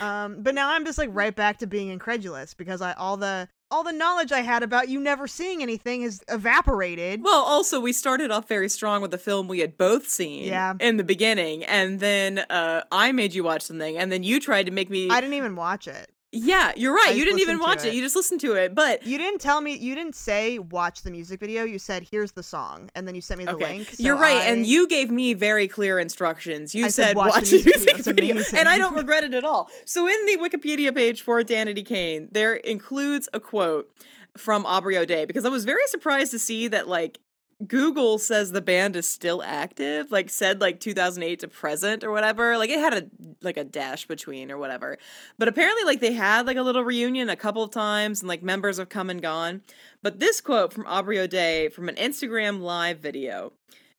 Um, 0.00 0.42
but 0.42 0.54
now 0.54 0.70
I'm 0.70 0.84
just 0.86 0.96
like 0.98 1.10
right 1.12 1.34
back 1.36 1.58
to 1.58 1.66
being 1.66 1.88
incredulous 1.88 2.54
because 2.54 2.80
I 2.80 2.94
all 2.94 3.16
the 3.16 3.48
all 3.74 3.82
the 3.82 3.92
knowledge 3.92 4.30
I 4.30 4.42
had 4.42 4.62
about 4.62 4.88
you 4.88 5.00
never 5.00 5.26
seeing 5.26 5.60
anything 5.62 6.02
has 6.02 6.22
evaporated. 6.28 7.22
Well, 7.24 7.42
also 7.42 7.80
we 7.80 7.92
started 7.92 8.30
off 8.30 8.46
very 8.46 8.68
strong 8.68 9.02
with 9.02 9.12
a 9.12 9.18
film 9.18 9.48
we 9.48 9.58
had 9.58 9.76
both 9.76 10.08
seen 10.08 10.44
Yeah. 10.44 10.74
in 10.78 10.96
the 10.96 11.02
beginning, 11.02 11.64
and 11.64 11.98
then 11.98 12.38
uh, 12.50 12.82
I 12.92 13.10
made 13.10 13.34
you 13.34 13.42
watch 13.42 13.62
something, 13.62 13.98
and 13.98 14.12
then 14.12 14.22
you 14.22 14.38
tried 14.38 14.66
to 14.66 14.72
make 14.72 14.90
me. 14.90 15.10
I 15.10 15.20
didn't 15.20 15.34
even 15.34 15.56
watch 15.56 15.88
it. 15.88 16.08
Yeah, 16.34 16.72
you're 16.76 16.94
right. 16.94 17.08
I 17.08 17.12
you 17.12 17.24
didn't 17.24 17.40
even 17.40 17.58
watch 17.58 17.84
it. 17.84 17.88
it. 17.88 17.94
You 17.94 18.02
just 18.02 18.16
listened 18.16 18.40
to 18.40 18.54
it, 18.54 18.74
but. 18.74 19.06
You 19.06 19.18
didn't 19.18 19.40
tell 19.40 19.60
me. 19.60 19.76
You 19.76 19.94
didn't 19.94 20.14
say 20.16 20.58
watch 20.58 21.02
the 21.02 21.10
music 21.10 21.40
video. 21.40 21.64
You 21.64 21.78
said 21.78 22.06
here's 22.10 22.32
the 22.32 22.42
song, 22.42 22.90
and 22.94 23.06
then 23.06 23.14
you 23.14 23.20
sent 23.20 23.38
me 23.38 23.44
the 23.44 23.52
Okay, 23.54 23.64
link. 23.78 23.88
so 23.88 24.02
you're 24.02 24.16
right, 24.16 24.36
I- 24.36 24.44
and 24.46 24.66
you 24.66 24.86
gave 24.88 25.10
me 25.10 25.34
very 25.34 25.68
clear 25.68 25.98
instructions. 25.98 26.74
You 26.74 26.86
I 26.86 26.88
said, 26.88 27.08
said, 27.08 27.16
"Watch 27.16 27.48
the 27.50 27.62
music 27.64 27.96
the 27.96 28.12
video, 28.12 28.34
music 28.34 28.40
it's 28.40 28.50
video, 28.50 28.60
and 28.60 28.68
I 28.68 28.78
don't 28.78 28.94
regret 28.94 29.24
it 29.24 29.34
at 29.34 29.44
all. 29.44 29.70
So, 29.84 30.06
in 30.08 30.26
the 30.26 30.36
Wikipedia 30.38 30.94
page 30.94 31.22
for 31.22 31.42
Danity 31.42 31.84
Kane, 31.86 32.28
there 32.32 32.54
includes 32.54 33.28
a 33.32 33.40
quote 33.40 33.90
from 34.36 34.66
Aubrey 34.66 34.98
O'Day 34.98 35.24
because 35.26 35.44
I 35.44 35.48
was 35.48 35.64
very 35.64 35.86
surprised 35.86 36.32
to 36.32 36.38
see 36.38 36.66
that 36.68 36.88
like 36.88 37.20
Google 37.66 38.18
says 38.18 38.50
the 38.50 38.60
band 38.60 38.96
is 38.96 39.08
still 39.08 39.42
active, 39.42 40.10
like 40.10 40.28
said 40.28 40.60
like 40.60 40.80
2008 40.80 41.40
to 41.40 41.48
present 41.48 42.04
or 42.04 42.10
whatever. 42.10 42.58
Like 42.58 42.70
it 42.70 42.78
had 42.78 42.94
a 42.94 43.06
like 43.42 43.56
a 43.56 43.64
dash 43.64 44.06
between 44.06 44.50
or 44.50 44.58
whatever. 44.58 44.98
But 45.38 45.48
apparently 45.48 45.84
like 45.84 46.00
they 46.00 46.12
had 46.12 46.46
like 46.46 46.56
a 46.56 46.62
little 46.62 46.84
reunion 46.84 47.28
a 47.28 47.36
couple 47.36 47.62
of 47.62 47.70
times 47.70 48.20
and 48.20 48.28
like 48.28 48.42
members 48.42 48.78
have 48.78 48.88
come 48.88 49.10
and 49.10 49.22
gone. 49.22 49.62
But 50.02 50.20
this 50.20 50.40
quote 50.40 50.72
from 50.72 50.86
Aubrey 50.86 51.18
O'Day 51.18 51.68
from 51.68 51.88
an 51.88 51.96
Instagram 51.96 52.60
live 52.60 52.98
video. 52.98 53.52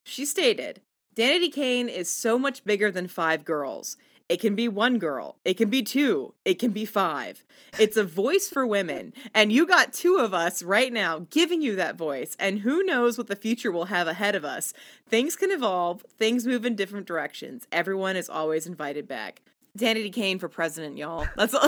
She 0.03 0.25
stated, 0.25 0.81
Danity 1.15 1.51
Kane 1.51 1.89
is 1.89 2.09
so 2.09 2.37
much 2.37 2.65
bigger 2.65 2.91
than 2.91 3.07
five 3.07 3.45
girls. 3.45 3.97
It 4.27 4.41
can 4.41 4.55
be 4.55 4.67
one 4.67 4.97
girl. 4.97 5.37
It 5.45 5.53
can 5.55 5.69
be 5.69 5.83
two. 5.83 6.33
It 6.45 6.55
can 6.55 6.71
be 6.71 6.85
five. 6.85 7.45
It's 7.77 7.95
a 7.95 8.03
voice 8.03 8.49
for 8.49 8.65
women. 8.65 9.13
And 9.35 9.51
you 9.51 9.67
got 9.67 9.93
two 9.93 10.17
of 10.17 10.33
us 10.33 10.63
right 10.63 10.91
now 10.91 11.27
giving 11.29 11.61
you 11.61 11.75
that 11.75 11.95
voice. 11.95 12.35
And 12.39 12.59
who 12.59 12.83
knows 12.83 13.17
what 13.17 13.27
the 13.27 13.35
future 13.35 13.71
will 13.71 13.85
have 13.85 14.07
ahead 14.07 14.33
of 14.33 14.43
us. 14.43 14.73
Things 15.07 15.35
can 15.35 15.51
evolve, 15.51 16.03
things 16.17 16.47
move 16.47 16.65
in 16.65 16.75
different 16.75 17.05
directions. 17.05 17.67
Everyone 17.71 18.15
is 18.15 18.29
always 18.29 18.65
invited 18.65 19.07
back. 19.07 19.43
Danity 19.77 20.11
Kane 20.11 20.39
for 20.39 20.47
president, 20.47 20.97
y'all. 20.97 21.27
That's 21.35 21.53
all. 21.53 21.67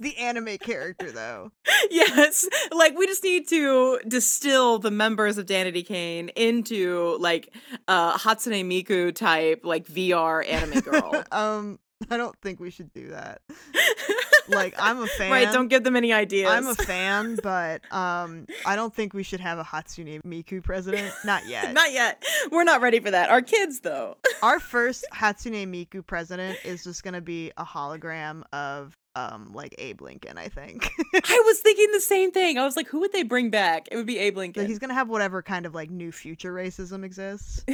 the 0.00 0.14
anime 0.18 0.58
character, 0.58 1.10
though. 1.10 1.52
yes. 1.90 2.48
Like, 2.70 2.96
we 2.96 3.06
just 3.06 3.22
need 3.22 3.48
to 3.48 4.00
distill 4.06 4.78
the 4.78 4.90
members 4.90 5.38
of 5.38 5.46
Danity 5.46 5.86
Kane 5.86 6.30
into, 6.30 7.16
like, 7.20 7.54
uh, 7.88 8.16
Hatsune 8.16 8.64
Miku 8.64 9.14
type, 9.14 9.60
like, 9.64 9.86
VR 9.86 10.48
anime 10.48 10.80
girl. 10.80 11.24
um, 11.32 11.78
I 12.10 12.16
don't 12.16 12.36
think 12.40 12.60
we 12.60 12.70
should 12.70 12.92
do 12.92 13.10
that. 13.10 13.42
Like, 14.52 14.74
I'm 14.78 15.00
a 15.00 15.06
fan. 15.06 15.30
right, 15.32 15.52
don't 15.52 15.68
give 15.68 15.84
them 15.84 15.96
any 15.96 16.12
ideas. 16.12 16.50
I'm 16.50 16.66
a 16.66 16.74
fan, 16.92 17.38
but 17.42 17.82
um, 17.92 18.46
I 18.66 18.76
don't 18.76 18.94
think 18.94 19.14
we 19.14 19.22
should 19.22 19.40
have 19.40 19.58
a 19.58 19.64
Hatsune 19.64 20.20
Miku 20.22 20.62
president. 20.62 21.12
Not 21.24 21.46
yet. 21.48 21.72
Not 21.72 21.92
yet. 21.92 22.22
We're 22.50 22.64
not 22.64 22.80
ready 22.80 23.00
for 23.00 23.10
that. 23.10 23.30
Our 23.30 23.42
kids, 23.42 23.80
though. 23.80 24.16
Our 24.42 24.60
first 24.60 25.04
Hatsune 25.14 25.66
Miku 25.68 26.06
president 26.06 26.58
is 26.64 26.84
just 26.84 27.02
gonna 27.02 27.20
be 27.20 27.52
a 27.56 27.64
hologram 27.64 28.42
of 28.52 28.96
um 29.14 29.52
like 29.52 29.74
Abe 29.78 30.00
Lincoln, 30.00 30.38
I 30.38 30.48
think. 30.48 30.88
I 31.14 31.42
was 31.44 31.60
thinking 31.60 31.88
the 31.92 32.00
same 32.00 32.30
thing. 32.32 32.56
I 32.58 32.64
was 32.64 32.76
like, 32.76 32.88
who 32.88 33.00
would 33.00 33.12
they 33.12 33.22
bring 33.24 33.50
back? 33.50 33.88
It 33.92 33.96
would 33.96 34.06
be 34.06 34.18
Abe 34.18 34.36
Like, 34.36 34.56
Lincoln. 34.56 34.66
he's 34.66 34.78
gonna 34.78 34.94
have 34.94 35.08
whatever 35.08 35.42
kind 35.42 35.66
of 35.66 35.74
like 35.74 35.90
new 35.90 36.10
future 36.12 36.52
racism 36.52 37.04
exists 37.04 37.64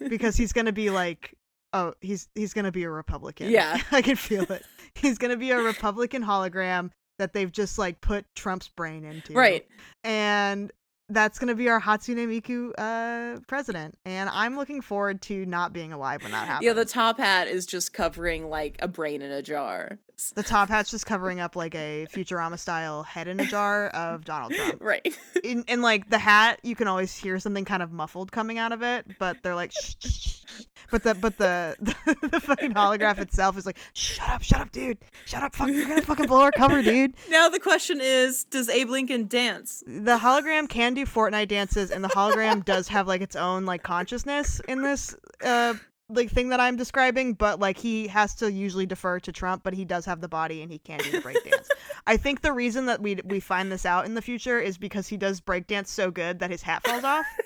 because 0.00 0.36
he's 0.36 0.52
gonna 0.52 0.72
be 0.72 0.90
like 0.90 1.34
oh 1.72 1.94
he's 2.00 2.28
he's 2.34 2.52
gonna 2.52 2.72
be 2.72 2.82
a 2.84 2.90
republican 2.90 3.48
Yeah. 3.50 3.78
i 3.92 4.02
can 4.02 4.16
feel 4.16 4.42
it 4.50 4.64
he's 5.02 5.18
gonna 5.18 5.36
be 5.36 5.50
a 5.50 5.58
republican 5.58 6.22
hologram 6.22 6.90
that 7.18 7.32
they've 7.32 7.52
just 7.52 7.78
like 7.78 8.00
put 8.00 8.24
trump's 8.34 8.68
brain 8.68 9.04
into 9.04 9.32
right. 9.32 9.66
and 10.02 10.72
that's 11.12 11.38
gonna 11.38 11.54
be 11.54 11.68
our 11.68 11.80
hatsune 11.80 12.16
miku 12.26 12.72
uh 12.78 13.38
president 13.46 13.96
and 14.04 14.28
i'm 14.30 14.56
looking 14.56 14.80
forward 14.80 15.20
to 15.22 15.44
not 15.46 15.72
being 15.72 15.92
alive 15.92 16.22
when 16.22 16.32
that 16.32 16.46
happens 16.46 16.66
Yeah, 16.66 16.72
the 16.72 16.84
top 16.84 17.18
hat 17.18 17.48
is 17.48 17.66
just 17.66 17.92
covering 17.92 18.48
like 18.48 18.76
a 18.80 18.88
brain 18.88 19.22
in 19.22 19.30
a 19.30 19.42
jar. 19.42 19.98
the 20.36 20.42
top 20.42 20.68
hat's 20.68 20.90
just 20.90 21.04
covering 21.06 21.40
up 21.40 21.56
like 21.56 21.74
a 21.74 22.06
futurama 22.12 22.58
style 22.58 23.02
head 23.02 23.28
in 23.28 23.40
a 23.40 23.46
jar 23.46 23.88
of 23.88 24.24
donald 24.24 24.52
trump 24.54 24.76
Right. 24.80 25.16
in, 25.44 25.64
in 25.68 25.82
like 25.82 26.08
the 26.10 26.18
hat 26.18 26.60
you 26.62 26.74
can 26.76 26.88
always 26.88 27.14
hear 27.16 27.38
something 27.38 27.64
kind 27.64 27.82
of 27.82 27.90
muffled 27.92 28.30
coming 28.32 28.58
out 28.58 28.72
of 28.72 28.82
it 28.82 29.06
but 29.18 29.36
they're 29.42 29.54
like 29.56 29.72
shh, 29.72 29.94
shh, 30.00 30.06
shh, 30.08 30.64
but 30.90 31.02
the 31.02 31.14
but 31.14 31.38
the, 31.38 31.76
the 31.80 32.28
the 32.28 32.40
fucking 32.40 32.72
holograph 32.74 33.18
itself 33.18 33.56
is 33.58 33.66
like 33.66 33.78
shut 33.94 34.28
up 34.28 34.42
shut 34.42 34.60
up 34.60 34.70
dude 34.70 34.98
shut 35.26 35.42
up 35.42 35.54
fuck 35.56 35.68
you're 35.68 35.88
gonna 35.88 36.02
fucking 36.02 36.26
blow 36.26 36.42
our 36.42 36.52
cover 36.52 36.82
dude 36.82 37.14
Now 37.30 37.48
the 37.48 37.58
question 37.60 38.00
is, 38.02 38.44
does 38.44 38.68
Abe 38.68 38.90
Lincoln 38.90 39.26
dance? 39.26 39.82
the 39.86 40.18
hologram 40.18 40.68
can 40.68 40.94
do 41.04 41.10
fortnite 41.10 41.48
dances 41.48 41.90
and 41.90 42.02
the 42.02 42.08
hologram 42.08 42.64
does 42.64 42.88
have 42.88 43.06
like 43.06 43.20
its 43.20 43.36
own 43.36 43.64
like 43.64 43.82
consciousness 43.82 44.60
in 44.68 44.82
this 44.82 45.14
uh 45.44 45.74
like 46.08 46.30
thing 46.30 46.48
that 46.50 46.60
i'm 46.60 46.76
describing 46.76 47.32
but 47.32 47.58
like 47.58 47.78
he 47.78 48.06
has 48.06 48.34
to 48.34 48.50
usually 48.50 48.86
defer 48.86 49.18
to 49.18 49.32
trump 49.32 49.62
but 49.62 49.72
he 49.72 49.84
does 49.84 50.04
have 50.04 50.20
the 50.20 50.28
body 50.28 50.62
and 50.62 50.70
he 50.70 50.78
can 50.78 50.98
do 50.98 51.10
the 51.10 51.18
breakdance. 51.18 51.68
I 52.06 52.16
think 52.16 52.40
the 52.40 52.52
reason 52.52 52.86
that 52.86 53.00
we 53.00 53.18
we 53.24 53.40
find 53.40 53.70
this 53.70 53.86
out 53.86 54.06
in 54.06 54.14
the 54.14 54.22
future 54.22 54.58
is 54.58 54.76
because 54.76 55.06
he 55.06 55.16
does 55.16 55.40
breakdance 55.40 55.86
so 55.86 56.10
good 56.10 56.40
that 56.40 56.50
his 56.50 56.62
hat 56.62 56.84
falls 56.84 57.04
off. 57.04 57.26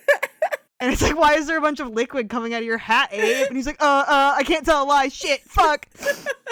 And 0.79 0.93
it's 0.93 1.01
like 1.01 1.17
why 1.17 1.37
is 1.37 1.47
there 1.47 1.57
a 1.57 1.61
bunch 1.63 1.81
of 1.81 1.89
liquid 1.89 2.29
coming 2.29 2.53
out 2.53 2.61
of 2.61 2.67
your 2.67 2.77
hat 2.77 3.09
abe? 3.11 3.47
And 3.47 3.57
he's 3.57 3.65
like 3.65 3.81
uh 3.81 4.05
uh 4.07 4.35
i 4.37 4.43
can't 4.45 4.63
tell 4.63 4.83
a 4.83 4.87
lie. 4.87 5.09
Shit 5.09 5.41
fuck. 5.41 5.87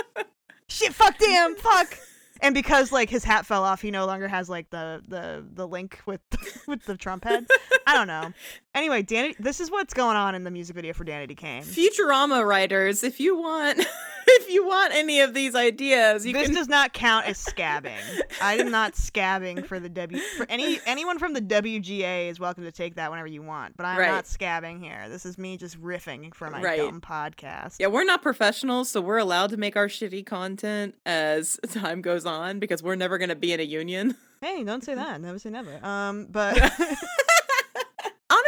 Shit 0.69 0.95
fuck 0.95 1.19
damn 1.19 1.55
fuck 1.57 1.99
and 2.45 2.55
because 2.55 2.93
like 2.93 3.11
his 3.11 3.25
hat 3.25 3.47
fell 3.47 3.65
off 3.65 3.81
he 3.81 3.91
no 3.91 4.07
longer 4.07 4.29
has 4.29 4.49
like 4.49 4.71
the 4.71 5.03
the 5.09 5.45
the 5.53 5.67
link 5.67 6.01
with 6.07 6.21
with 6.69 6.85
the 6.85 6.97
trump 6.97 7.25
head. 7.25 7.47
I 7.87 7.95
don't 7.95 8.07
know. 8.07 8.33
Anyway 8.75 9.03
danny 9.03 9.35
this 9.41 9.59
is 9.61 9.71
what's 9.71 9.95
going 9.95 10.17
on 10.17 10.35
in 10.35 10.45
the 10.45 10.51
music 10.51 10.77
video 10.77 10.93
for 10.93 11.05
danny 11.05 11.35
kane. 11.35 11.63
Futurama 11.63 12.47
writers, 12.47 13.03
if 13.03 13.19
you 13.19 13.37
want, 13.37 13.85
if 14.29 14.51
you 14.51 14.67
want 14.67 14.95
any 14.95 15.21
of 15.21 15.35
these 15.35 15.55
ideas, 15.55 16.25
you 16.27 16.33
this 16.33 16.47
can. 16.47 16.55
does 16.55 16.69
not 16.69 16.93
count 16.93 17.27
as 17.27 17.43
scabbing 17.43 18.01
i 18.41 18.55
am 18.55 18.71
not 18.71 18.93
scabbing 18.95 19.65
for 19.67 19.79
the 19.81 19.89
w 19.89 20.21
for 20.37 20.47
any 20.49 20.81
anyone 20.87 21.19
from 21.19 21.33
the 21.35 21.41
wga 21.41 22.29
is 22.31 22.41
welcome 22.41 22.65
to 22.65 22.73
take 22.73 22.95
that 22.97 23.11
whenever 23.11 23.27
you 23.29 23.43
want 23.43 23.77
but 23.77 23.85
i'm 23.87 23.99
Right. 23.99 24.09
not 24.11 24.25
scabbing 24.25 24.81
here 24.83 25.09
this 25.09 25.25
is 25.27 25.39
me 25.39 25.57
just 25.57 25.81
riffing 25.81 26.35
for 26.35 26.51
my 26.51 26.61
Right. 26.61 26.79
dumb 26.79 27.01
podcast 27.01 27.77
Yeah, 27.79 27.89
we're 27.89 28.05
not 28.05 28.23
professionals, 28.23 28.91
so 28.91 29.01
we're 29.01 29.19
allowed 29.19 29.51
to 29.51 29.57
make 29.57 29.77
our 29.77 29.89
shitty 29.89 30.25
content 30.27 30.95
as 31.07 31.59
time 31.71 32.01
goes 32.03 32.25
on 32.27 32.59
because 32.59 32.83
we're 32.83 32.97
never 32.97 33.19
going 33.19 33.29
to 33.31 33.37
be 33.37 33.53
in 33.53 33.61
a 33.61 33.65
union. 33.65 34.17
hey 34.41 34.63
don't 34.65 34.85
say 34.85 34.95
that 34.95 35.21
never 35.21 35.39
say 35.39 35.51
never 35.51 35.85
um 35.85 36.27
but 36.31 36.57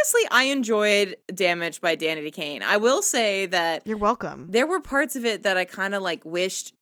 Honestly, 0.06 0.28
I 0.30 0.44
enjoyed 0.44 1.16
Damage 1.34 1.80
by 1.80 1.96
Danity 1.96 2.32
Kane. 2.32 2.62
I 2.62 2.76
will 2.76 3.02
say 3.02 3.46
that 3.46 3.84
you're 3.84 3.96
welcome 3.96 4.46
there 4.50 4.64
were 4.64 4.78
parts 4.78 5.16
of 5.16 5.24
it 5.24 5.42
that 5.42 5.56
I 5.56 5.64
kind 5.64 5.96
of 5.96 6.02
like 6.02 6.24
wished 6.24 6.74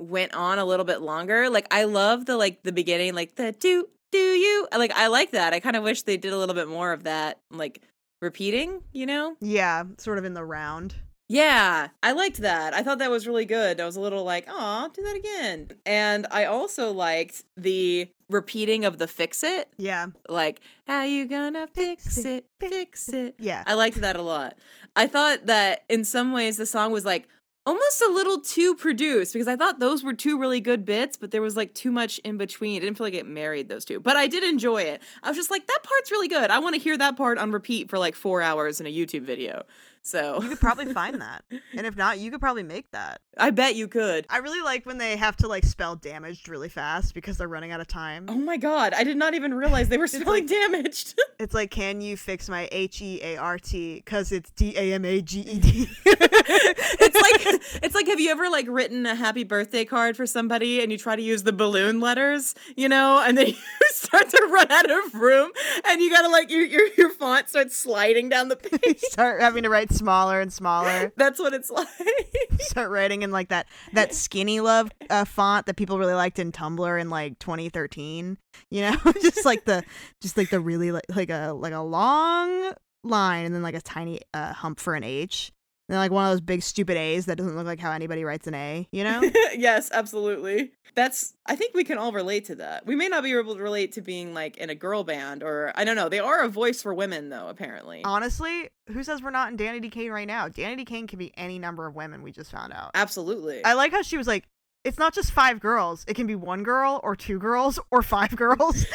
went 0.00 0.34
on 0.34 0.58
a 0.58 0.64
little 0.64 0.84
bit 0.84 1.00
longer. 1.00 1.48
Like 1.48 1.68
I 1.72 1.84
love 1.84 2.26
the 2.26 2.36
like 2.36 2.64
the 2.64 2.72
beginning, 2.72 3.14
like 3.14 3.36
the 3.36 3.52
do 3.52 3.86
do 4.10 4.18
you 4.18 4.66
like 4.76 4.90
I 4.90 5.06
like 5.06 5.30
that. 5.30 5.52
I 5.52 5.60
kind 5.60 5.76
of 5.76 5.84
wish 5.84 6.02
they 6.02 6.16
did 6.16 6.32
a 6.32 6.36
little 6.36 6.56
bit 6.56 6.66
more 6.66 6.92
of 6.92 7.04
that, 7.04 7.38
like 7.48 7.80
repeating. 8.20 8.82
You 8.90 9.06
know? 9.06 9.36
yeah 9.40 9.84
sort 9.98 10.18
of 10.18 10.24
in 10.24 10.34
the 10.34 10.44
round 10.44 10.96
Yeah, 11.28 11.88
I 12.02 12.12
liked 12.12 12.38
that. 12.38 12.74
I 12.74 12.82
thought 12.82 12.98
that 12.98 13.10
was 13.10 13.26
really 13.26 13.46
good. 13.46 13.80
I 13.80 13.86
was 13.86 13.96
a 13.96 14.00
little 14.00 14.24
like, 14.24 14.46
oh, 14.48 14.90
do 14.92 15.02
that 15.02 15.16
again. 15.16 15.68
And 15.86 16.26
I 16.30 16.44
also 16.44 16.92
liked 16.92 17.44
the 17.56 18.08
repeating 18.28 18.84
of 18.84 18.98
the 18.98 19.06
fix 19.06 19.42
it. 19.42 19.68
yeah 19.78 20.08
Like, 20.28 20.60
how 20.86 21.02
you 21.04 21.26
gonna 21.26 21.66
fix 21.66 22.18
it? 22.18 22.46
Fix 22.60 23.08
it. 23.08 23.36
yeah 23.38 23.64
I 23.66 23.74
liked 23.74 24.00
that 24.00 24.16
a 24.16 24.22
lot. 24.22 24.56
I 24.96 25.06
thought 25.06 25.46
that 25.46 25.84
in 25.88 26.04
some 26.04 26.32
ways 26.32 26.56
the 26.56 26.66
song 26.66 26.92
was 26.92 27.04
like 27.04 27.28
almost 27.66 28.02
a 28.02 28.12
little 28.12 28.40
too 28.40 28.74
produced 28.74 29.32
because 29.32 29.48
I 29.48 29.56
thought 29.56 29.78
those 29.78 30.04
were 30.04 30.12
two 30.12 30.38
really 30.38 30.60
good 30.60 30.84
bits, 30.84 31.16
but 31.16 31.30
there 31.30 31.40
was 31.40 31.56
like 31.56 31.74
too 31.74 31.90
much 31.90 32.18
in 32.18 32.36
between. 32.36 32.76
I 32.76 32.84
didn't 32.84 32.98
feel 32.98 33.06
like 33.06 33.14
it 33.14 33.26
married 33.26 33.68
those 33.70 33.86
two, 33.86 33.98
but 34.00 34.16
I 34.16 34.26
did 34.26 34.44
enjoy 34.44 34.82
it. 34.82 35.02
I 35.22 35.28
was 35.28 35.36
just 35.38 35.50
like, 35.50 35.66
that 35.66 35.80
part's 35.82 36.10
really 36.10 36.28
good. 36.28 36.50
I 36.50 36.58
want 36.58 36.74
to 36.74 36.80
hear 36.80 36.98
that 36.98 37.16
part 37.16 37.38
on 37.38 37.52
repeat 37.52 37.88
for 37.88 37.98
like 37.98 38.14
four 38.14 38.42
hours 38.42 38.80
in 38.80 38.86
a 38.86 38.94
YouTube 38.94 39.22
video. 39.22 39.62
So 40.06 40.40
You 40.42 40.50
could 40.50 40.60
probably 40.60 40.92
find 40.92 41.20
that. 41.20 41.44
And 41.76 41.86
if 41.88 41.96
not, 41.96 42.20
you 42.20 42.30
could 42.30 42.40
probably 42.40 42.62
make 42.62 42.88
that. 42.92 43.20
I 43.36 43.50
bet 43.50 43.74
you 43.74 43.88
could. 43.88 44.26
I 44.30 44.36
really 44.38 44.60
like 44.60 44.86
when 44.86 44.98
they 44.98 45.16
have 45.16 45.34
to 45.38 45.48
like 45.48 45.64
spell 45.64 45.96
damaged 45.96 46.48
really 46.48 46.68
fast 46.68 47.14
because 47.14 47.36
they're 47.36 47.48
running 47.48 47.72
out 47.72 47.80
of 47.80 47.88
time. 47.88 48.26
Oh 48.28 48.36
my 48.36 48.56
god, 48.56 48.92
I 48.94 49.02
did 49.02 49.16
not 49.16 49.34
even 49.34 49.54
realize 49.54 49.88
they 49.88 49.98
were 49.98 50.06
spelling 50.06 50.26
like- 50.26 50.46
damaged. 50.46 51.14
It's 51.40 51.52
like, 51.52 51.72
can 51.72 52.00
you 52.00 52.16
fix 52.16 52.48
my 52.48 52.68
H 52.70 53.02
E 53.02 53.20
A 53.22 53.36
R 53.36 53.58
T? 53.58 53.96
Because 53.96 54.30
it's 54.30 54.50
D 54.52 54.72
A 54.76 54.92
M 54.94 55.04
A 55.04 55.20
G 55.20 55.40
E 55.40 55.58
D. 55.58 55.88
it's 56.04 57.14
like 57.16 57.82
it's 57.82 57.94
like 57.94 58.06
have 58.06 58.20
you 58.20 58.30
ever 58.30 58.48
like 58.48 58.66
written 58.68 59.04
a 59.04 59.16
happy 59.16 59.42
birthday 59.42 59.84
card 59.84 60.16
for 60.16 60.26
somebody 60.26 60.80
and 60.80 60.92
you 60.92 60.96
try 60.96 61.16
to 61.16 61.22
use 61.22 61.42
the 61.42 61.52
balloon 61.52 61.98
letters, 61.98 62.54
you 62.76 62.88
know, 62.88 63.18
and 63.26 63.36
then 63.36 63.48
you 63.48 63.54
start 63.88 64.28
to 64.30 64.48
run 64.50 64.70
out 64.70 64.88
of 64.90 65.14
room 65.14 65.50
and 65.86 66.00
you 66.00 66.08
gotta 66.08 66.28
like 66.28 66.50
your 66.50 66.64
your, 66.64 66.86
your 66.96 67.10
font 67.10 67.48
starts 67.48 67.76
sliding 67.76 68.28
down 68.28 68.48
the 68.48 68.56
page. 68.56 69.00
Start 69.00 69.40
having 69.42 69.64
to 69.64 69.70
write 69.70 69.90
smaller 69.94 70.40
and 70.40 70.52
smaller. 70.52 71.12
That's 71.16 71.38
what 71.38 71.54
it's 71.54 71.70
like. 71.70 71.88
Start 72.58 72.90
writing 72.90 73.22
in 73.22 73.30
like 73.30 73.48
that 73.48 73.66
that 73.92 74.14
skinny 74.14 74.60
love 74.60 74.90
uh, 75.10 75.24
font 75.24 75.66
that 75.66 75.76
people 75.76 75.98
really 75.98 76.14
liked 76.14 76.38
in 76.38 76.52
Tumblr 76.52 77.00
in 77.00 77.10
like 77.10 77.38
2013. 77.38 78.38
You 78.70 78.80
know, 78.82 78.96
just 79.22 79.44
like 79.44 79.64
the 79.64 79.84
just 80.20 80.36
like 80.36 80.50
the 80.50 80.60
really 80.60 80.92
like, 80.92 81.06
like 81.14 81.30
a 81.30 81.52
like 81.52 81.72
a 81.72 81.80
long 81.80 82.72
line 83.02 83.46
and 83.46 83.54
then 83.54 83.62
like 83.62 83.74
a 83.74 83.80
tiny 83.80 84.20
uh, 84.32 84.52
hump 84.52 84.80
for 84.80 84.94
an 84.94 85.04
H. 85.04 85.52
And 85.88 85.98
like 85.98 86.10
one 86.10 86.24
of 86.24 86.32
those 86.32 86.40
big 86.40 86.62
stupid 86.62 86.96
A's 86.96 87.26
that 87.26 87.36
doesn't 87.36 87.56
look 87.56 87.66
like 87.66 87.80
how 87.80 87.92
anybody 87.92 88.24
writes 88.24 88.46
an 88.46 88.54
A. 88.54 88.88
You 88.90 89.04
know? 89.04 89.20
yes, 89.54 89.90
absolutely. 89.92 90.72
That's 90.94 91.34
I 91.46 91.56
think 91.56 91.74
we 91.74 91.84
can 91.84 91.98
all 91.98 92.12
relate 92.12 92.46
to 92.46 92.54
that. 92.56 92.86
We 92.86 92.94
may 92.94 93.08
not 93.08 93.22
be 93.22 93.36
able 93.36 93.56
to 93.56 93.62
relate 93.62 93.92
to 93.92 94.00
being 94.00 94.32
like 94.32 94.56
in 94.56 94.70
a 94.70 94.74
girl 94.74 95.04
band 95.04 95.42
or 95.42 95.72
I 95.74 95.84
don't 95.84 95.96
know. 95.96 96.08
They 96.08 96.20
are 96.20 96.42
a 96.42 96.48
voice 96.48 96.80
for 96.80 96.94
women 96.94 97.28
though, 97.28 97.48
apparently. 97.48 98.02
Honestly, 98.04 98.70
who 98.86 99.02
says 99.02 99.22
we're 99.22 99.30
not 99.30 99.50
in 99.50 99.58
Danity 99.58 99.90
Kane 99.90 100.10
right 100.10 100.26
now? 100.26 100.48
Danity 100.48 100.86
Kane 100.86 101.06
can 101.06 101.18
be 101.18 101.32
any 101.36 101.58
number 101.58 101.86
of 101.86 101.94
women. 101.94 102.22
We 102.22 102.32
just 102.32 102.50
found 102.50 102.72
out. 102.72 102.92
Absolutely. 102.94 103.64
I 103.64 103.74
like 103.74 103.92
how 103.92 104.02
she 104.02 104.16
was 104.16 104.26
like, 104.26 104.44
it's 104.84 104.98
not 104.98 105.14
just 105.14 105.32
five 105.32 105.60
girls. 105.60 106.04
It 106.06 106.14
can 106.14 106.26
be 106.26 106.34
one 106.34 106.62
girl 106.62 107.00
or 107.02 107.16
two 107.16 107.38
girls 107.38 107.78
or 107.90 108.02
five 108.02 108.36
girls. 108.36 108.86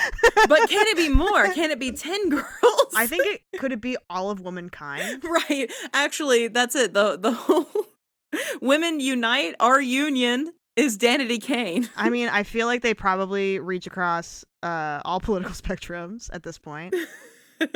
but 0.48 0.69
can 0.69 0.88
it 0.88 0.98
be 0.98 1.10
more? 1.13 1.51
Can 1.53 1.72
it 1.72 1.79
be 1.79 1.91
10 1.91 2.29
girls? 2.29 2.46
I 2.96 3.08
think 3.08 3.25
it 3.25 3.60
could 3.60 3.72
it 3.72 3.81
be 3.81 3.98
all 4.10 4.29
of 4.29 4.39
womankind. 4.39 5.24
right. 5.50 5.72
Actually, 5.93 6.48
that's 6.48 6.75
it. 6.75 6.93
The 6.93 7.17
the 7.17 7.31
whole 7.31 7.67
Women 8.62 9.00
Unite, 9.00 9.55
our 9.60 9.81
union 9.81 10.53
is 10.75 10.98
Danity 10.98 11.41
Kane. 11.41 11.89
I 11.96 12.10
mean, 12.10 12.29
I 12.29 12.43
feel 12.43 12.67
like 12.67 12.84
they 12.84 12.93
probably 12.93 13.60
reach 13.60 13.88
across 13.88 14.46
uh, 14.62 15.01
all 15.03 15.19
political 15.19 15.53
spectrums 15.53 16.29
at 16.31 16.43
this 16.43 16.58
point. 16.60 16.96
Oh, 17.62 17.67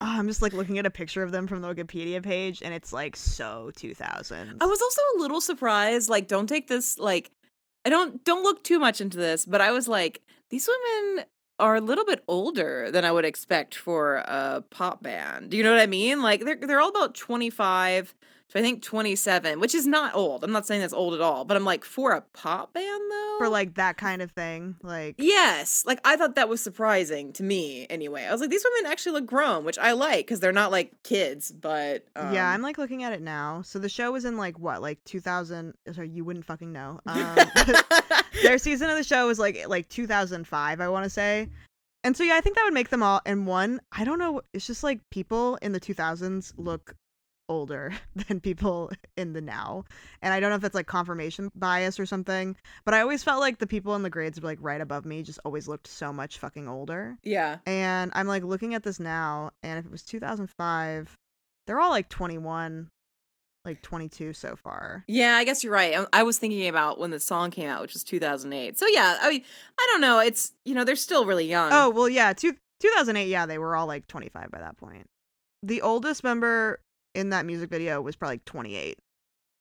I'm 0.00 0.28
just 0.28 0.42
like 0.42 0.52
looking 0.52 0.78
at 0.78 0.86
a 0.86 0.90
picture 0.90 1.22
of 1.22 1.32
them 1.32 1.46
from 1.46 1.62
the 1.62 1.74
Wikipedia 1.74 2.22
page, 2.22 2.62
and 2.62 2.72
it's 2.72 2.92
like 2.92 3.16
so 3.16 3.72
2000. 3.76 4.58
I 4.60 4.66
was 4.66 4.80
also 4.80 5.00
a 5.16 5.20
little 5.20 5.40
surprised. 5.40 6.08
Like, 6.08 6.28
don't 6.28 6.46
take 6.46 6.68
this 6.68 6.98
like 6.98 7.30
I 7.86 7.88
don't 7.88 8.24
don't 8.24 8.42
look 8.42 8.64
too 8.64 8.80
much 8.80 9.00
into 9.00 9.16
this, 9.16 9.46
but 9.46 9.60
I 9.60 9.70
was 9.70 9.86
like, 9.86 10.20
these 10.50 10.68
women 10.68 11.24
are 11.60 11.76
a 11.76 11.80
little 11.80 12.04
bit 12.04 12.24
older 12.26 12.90
than 12.90 13.04
I 13.04 13.12
would 13.12 13.24
expect 13.24 13.76
for 13.76 14.16
a 14.16 14.64
pop 14.70 15.04
band. 15.04 15.50
Do 15.50 15.56
you 15.56 15.62
know 15.62 15.70
what 15.70 15.80
I 15.80 15.86
mean? 15.86 16.20
Like 16.20 16.44
they're 16.44 16.56
they're 16.56 16.80
all 16.80 16.88
about 16.88 17.14
25 17.14 18.12
to 18.50 18.58
I 18.58 18.62
think 18.62 18.82
27, 18.82 19.60
which 19.60 19.74
is 19.74 19.86
not 19.86 20.14
old. 20.14 20.44
I'm 20.44 20.52
not 20.52 20.66
saying 20.66 20.80
that's 20.80 20.92
old 20.92 21.14
at 21.14 21.20
all, 21.20 21.44
but 21.44 21.56
I'm 21.56 21.64
like 21.64 21.84
for 21.84 22.12
a 22.12 22.20
pop 22.20 22.72
band 22.72 23.02
though. 23.10 23.36
for 23.38 23.48
like 23.48 23.74
that 23.74 23.96
kind 23.96 24.22
of 24.22 24.30
thing. 24.30 24.76
Like 24.82 25.16
Yes, 25.18 25.84
like 25.86 26.00
I 26.04 26.16
thought 26.16 26.36
that 26.36 26.48
was 26.48 26.60
surprising 26.60 27.32
to 27.34 27.42
me 27.42 27.86
anyway. 27.90 28.24
I 28.24 28.32
was 28.32 28.40
like 28.40 28.50
these 28.50 28.64
women 28.64 28.90
actually 28.90 29.12
look 29.12 29.26
grown, 29.26 29.64
which 29.64 29.78
I 29.78 29.92
like 29.92 30.26
cuz 30.26 30.40
they're 30.40 30.52
not 30.52 30.70
like 30.70 30.92
kids, 31.02 31.50
but 31.50 32.04
um, 32.14 32.32
yeah, 32.32 32.48
I'm 32.48 32.62
like 32.62 32.78
looking 32.78 33.02
at 33.02 33.12
it 33.12 33.22
now. 33.22 33.62
So 33.62 33.78
the 33.78 33.88
show 33.88 34.12
was 34.12 34.24
in 34.24 34.36
like 34.36 34.58
what, 34.58 34.80
like 34.80 35.02
2000? 35.04 35.74
Sorry, 35.92 36.08
you 36.08 36.24
wouldn't 36.24 36.44
fucking 36.44 36.72
know. 36.72 37.00
Um, 37.06 37.36
their 38.42 38.58
season 38.58 38.90
of 38.90 38.96
the 38.96 39.04
show 39.04 39.26
was 39.26 39.38
like 39.38 39.66
like 39.68 39.88
2005, 39.88 40.80
I 40.80 40.88
want 40.88 41.04
to 41.04 41.10
say. 41.10 41.48
And 42.04 42.16
so 42.16 42.22
yeah, 42.22 42.36
I 42.36 42.40
think 42.40 42.54
that 42.54 42.62
would 42.64 42.74
make 42.74 42.90
them 42.90 43.02
all. 43.02 43.20
And 43.26 43.48
one, 43.48 43.80
I 43.90 44.04
don't 44.04 44.20
know. 44.20 44.42
It's 44.52 44.66
just 44.66 44.84
like 44.84 45.00
people 45.10 45.56
in 45.60 45.72
the 45.72 45.80
2000s 45.80 46.52
look 46.56 46.94
older 47.48 47.92
than 48.28 48.40
people 48.40 48.90
in 49.16 49.32
the 49.32 49.40
now. 49.40 49.84
And 50.22 50.32
I 50.34 50.40
don't 50.40 50.50
know 50.50 50.56
if 50.56 50.64
it's 50.64 50.74
like 50.74 50.86
confirmation 50.86 51.50
bias 51.54 52.00
or 52.00 52.06
something, 52.06 52.56
but 52.84 52.94
I 52.94 53.00
always 53.00 53.22
felt 53.22 53.40
like 53.40 53.58
the 53.58 53.66
people 53.66 53.94
in 53.94 54.02
the 54.02 54.10
grades 54.10 54.40
were 54.40 54.48
like 54.48 54.58
right 54.60 54.80
above 54.80 55.04
me 55.04 55.22
just 55.22 55.38
always 55.44 55.68
looked 55.68 55.86
so 55.86 56.12
much 56.12 56.38
fucking 56.38 56.68
older. 56.68 57.16
yeah. 57.22 57.58
And 57.66 58.10
I'm 58.14 58.26
like 58.26 58.42
looking 58.44 58.74
at 58.74 58.82
this 58.82 58.98
now, 59.00 59.50
and 59.62 59.78
if 59.78 59.84
it 59.84 59.90
was 59.92 60.02
2005, 60.02 61.14
they're 61.66 61.80
all 61.80 61.90
like 61.90 62.08
21, 62.08 62.88
like 63.64 63.82
22 63.82 64.32
so 64.32 64.56
far. 64.56 65.04
Yeah, 65.08 65.36
I 65.36 65.44
guess 65.44 65.64
you're 65.64 65.72
right. 65.72 65.96
I- 65.98 66.20
I 66.20 66.22
was 66.22 66.38
thinking 66.38 66.68
about 66.68 66.98
when 67.00 67.10
the 67.10 67.20
song 67.20 67.50
came 67.50 67.68
out, 67.68 67.80
which 67.82 67.92
was 67.94 68.04
2008. 68.04 68.78
So 68.78 68.86
yeah, 68.86 69.18
I 69.20 69.30
mean, 69.30 69.42
I 69.78 69.88
don't 69.90 70.00
know. 70.00 70.18
It's 70.20 70.52
you 70.64 70.74
know 70.74 70.84
they're 70.84 70.96
still 70.96 71.26
really 71.26 71.46
young. 71.46 71.70
Oh, 71.72 71.90
well, 71.90 72.08
yeah, 72.08 72.32
two, 72.32 72.54
2008, 72.80 73.28
yeah, 73.28 73.46
they 73.46 73.58
were 73.58 73.74
all 73.76 73.86
like 73.86 74.06
25 74.06 74.50
by 74.50 74.58
that 74.60 74.76
point. 74.76 75.06
The 75.62 75.82
oldest 75.82 76.22
member 76.22 76.78
in 77.16 77.30
that 77.30 77.46
music 77.46 77.70
video 77.70 78.00
was 78.00 78.14
probably 78.14 78.34
like 78.34 78.44
28, 78.44 78.98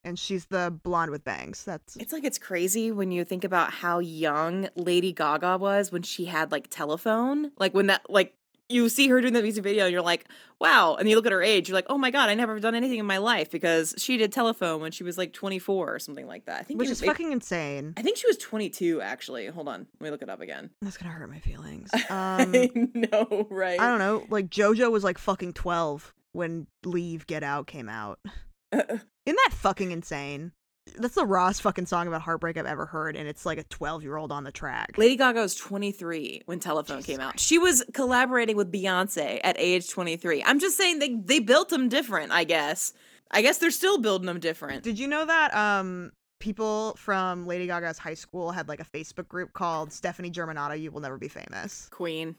and 0.04 0.20
she's 0.20 0.46
the 0.46 0.78
blonde 0.84 1.10
with 1.12 1.24
bangs. 1.24 1.64
That's 1.64 1.96
it's 1.96 2.14
like 2.14 2.24
it's 2.24 2.38
crazy 2.38 2.92
when 2.92 3.12
you 3.12 3.24
think 3.24 3.44
about 3.44 3.72
how 3.72 4.00
young 4.00 4.68
Lady 4.76 5.14
Gaga 5.14 5.58
was 5.58 5.92
when 5.92 6.04
she 6.04 6.26
had 6.26 6.52
like 6.52 6.68
telephone. 6.70 7.52
Like 7.58 7.74
when 7.74 7.88
that 7.88 8.02
like 8.10 8.36
you 8.68 8.90
see 8.90 9.08
her 9.10 9.22
doing 9.22 9.34
that 9.34 9.44
music 9.44 9.64
video, 9.64 9.86
and 9.86 9.92
you're 9.94 10.02
like, 10.02 10.26
wow. 10.60 10.96
And 10.96 11.08
you 11.08 11.16
look 11.16 11.28
at 11.28 11.32
her 11.32 11.44
age, 11.44 11.70
you're 11.70 11.76
like, 11.76 11.86
oh 11.88 12.00
my 12.00 12.10
god, 12.10 12.30
I 12.30 12.34
never 12.34 12.60
done 12.60 12.74
anything 12.74 12.98
in 12.98 13.06
my 13.06 13.20
life 13.20 13.52
because 13.52 13.94
she 14.00 14.18
did 14.18 14.32
telephone 14.34 14.82
when 14.82 14.92
she 14.92 15.04
was 15.04 15.20
like 15.20 15.34
24 15.34 15.94
or 15.94 16.00
something 16.00 16.26
like 16.26 16.46
that. 16.46 16.62
I 16.62 16.64
think 16.64 16.80
which 16.80 16.90
it 16.90 16.94
is 16.94 17.02
was- 17.02 17.08
fucking 17.10 17.32
insane. 17.32 17.94
I 17.96 18.02
think 18.02 18.18
she 18.18 18.26
was 18.28 18.38
22 18.38 19.02
actually. 19.02 19.46
Hold 19.48 19.68
on, 19.68 19.86
let 20.00 20.06
me 20.06 20.10
look 20.10 20.24
it 20.24 20.30
up 20.30 20.42
again. 20.42 20.72
That's 20.82 20.98
gonna 20.98 21.12
hurt 21.14 21.30
my 21.30 21.40
feelings. 21.40 21.92
I 22.10 22.42
Um, 22.42 22.92
know, 22.96 23.48
right? 23.52 23.80
I 23.80 23.88
don't 23.88 24.00
know. 24.00 24.26
Like 24.30 24.50
JoJo 24.50 24.92
was 24.92 25.04
like 25.04 25.20
fucking 25.20 25.54
12 25.54 26.12
when 26.36 26.68
Leave 26.84 27.26
Get 27.28 27.44
Out 27.44 27.68
came 27.68 27.90
out. 27.90 28.20
Isn't 28.72 29.00
that 29.26 29.50
fucking 29.52 29.92
insane? 29.92 30.52
That's 30.98 31.16
the 31.16 31.26
rawest 31.26 31.64
fucking 31.64 31.88
song 31.88 32.08
about 32.08 32.22
heartbreak 32.22 32.58
I've 32.58 32.68
ever 32.68 32.86
heard, 32.86 33.16
and 33.16 33.28
it's 33.28 33.46
like 33.46 33.58
a 33.58 33.64
12 33.64 34.04
year 34.04 34.18
old 34.18 34.32
on 34.32 34.44
the 34.44 34.52
track. 34.52 34.98
Lady 34.98 35.16
Gaga 35.16 35.42
was 35.42 35.56
23 35.56 36.44
when 36.46 36.60
Telephone 36.60 36.98
Jesus 36.98 37.08
came 37.08 37.20
out. 37.20 37.32
Christ. 37.32 37.46
She 37.46 37.58
was 37.58 37.84
collaborating 37.94 38.56
with 38.56 38.72
Beyonce 38.72 39.40
at 39.44 39.56
age 39.58 39.90
23. 39.90 40.44
I'm 40.44 40.60
just 40.60 40.78
saying 40.78 41.00
they 41.00 41.16
they 41.16 41.40
built 41.40 41.70
them 41.70 41.90
different, 41.90 42.32
I 42.32 42.44
guess. 42.44 42.94
I 43.32 43.42
guess 43.42 43.58
they're 43.58 43.72
still 43.72 43.98
building 43.98 44.28
them 44.28 44.40
different. 44.40 44.84
Did 44.84 45.00
you 45.00 45.08
know 45.08 45.26
that 45.26 45.56
um 45.56 46.12
people 46.40 46.96
from 47.00 47.48
Lady 47.48 47.66
Gaga's 47.66 47.98
high 47.98 48.14
school 48.14 48.52
had 48.52 48.68
like 48.68 48.80
a 48.80 48.86
Facebook 48.86 49.28
group 49.28 49.54
called 49.54 49.92
Stephanie 49.92 50.30
Germanotta 50.30 50.80
You 50.80 50.92
Will 50.92 51.02
Never 51.02 51.18
Be 51.18 51.30
Famous? 51.30 51.88
Queen. 51.90 52.36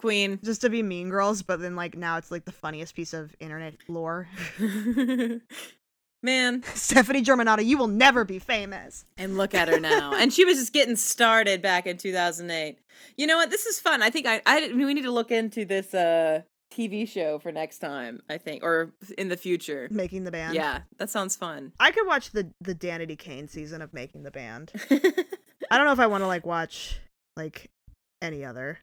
Queen. 0.00 0.38
Just 0.42 0.60
to 0.62 0.70
be 0.70 0.82
mean 0.82 1.10
girls, 1.10 1.42
but 1.42 1.60
then 1.60 1.76
like 1.76 1.96
now 1.96 2.16
it's 2.16 2.30
like 2.30 2.44
the 2.44 2.52
funniest 2.52 2.94
piece 2.94 3.12
of 3.12 3.34
internet 3.40 3.74
lore. 3.88 4.28
Man, 6.22 6.62
Stephanie 6.74 7.22
Germanotta, 7.22 7.64
you 7.64 7.78
will 7.78 7.86
never 7.88 8.24
be 8.24 8.38
famous. 8.38 9.06
and 9.16 9.38
look 9.38 9.54
at 9.54 9.68
her 9.68 9.80
now. 9.80 10.12
and 10.14 10.32
she 10.32 10.44
was 10.44 10.58
just 10.58 10.72
getting 10.72 10.96
started 10.96 11.62
back 11.62 11.86
in 11.86 11.96
2008. 11.96 12.78
You 13.16 13.26
know 13.26 13.36
what? 13.38 13.48
This 13.50 13.64
is 13.64 13.80
fun. 13.80 14.02
I 14.02 14.10
think 14.10 14.26
I, 14.26 14.42
I 14.44 14.70
we 14.74 14.92
need 14.92 15.02
to 15.02 15.10
look 15.10 15.30
into 15.30 15.64
this 15.64 15.94
uh 15.94 16.42
TV 16.72 17.08
show 17.08 17.38
for 17.38 17.50
next 17.50 17.78
time, 17.78 18.20
I 18.28 18.36
think, 18.38 18.62
or 18.62 18.92
in 19.18 19.28
the 19.28 19.36
future. 19.36 19.88
Making 19.90 20.24
the 20.24 20.30
band. 20.30 20.54
Yeah, 20.54 20.80
that 20.98 21.10
sounds 21.10 21.36
fun. 21.36 21.72
I 21.80 21.90
could 21.90 22.06
watch 22.06 22.30
the 22.32 22.50
the 22.60 22.74
Danity 22.74 23.18
Kane 23.18 23.48
season 23.48 23.80
of 23.80 23.94
Making 23.94 24.22
the 24.24 24.30
Band. 24.30 24.72
I 24.90 25.76
don't 25.78 25.86
know 25.86 25.92
if 25.92 26.00
I 26.00 26.06
want 26.06 26.22
to 26.22 26.26
like 26.28 26.44
watch 26.44 27.00
like 27.36 27.70
any 28.20 28.44
other. 28.44 28.78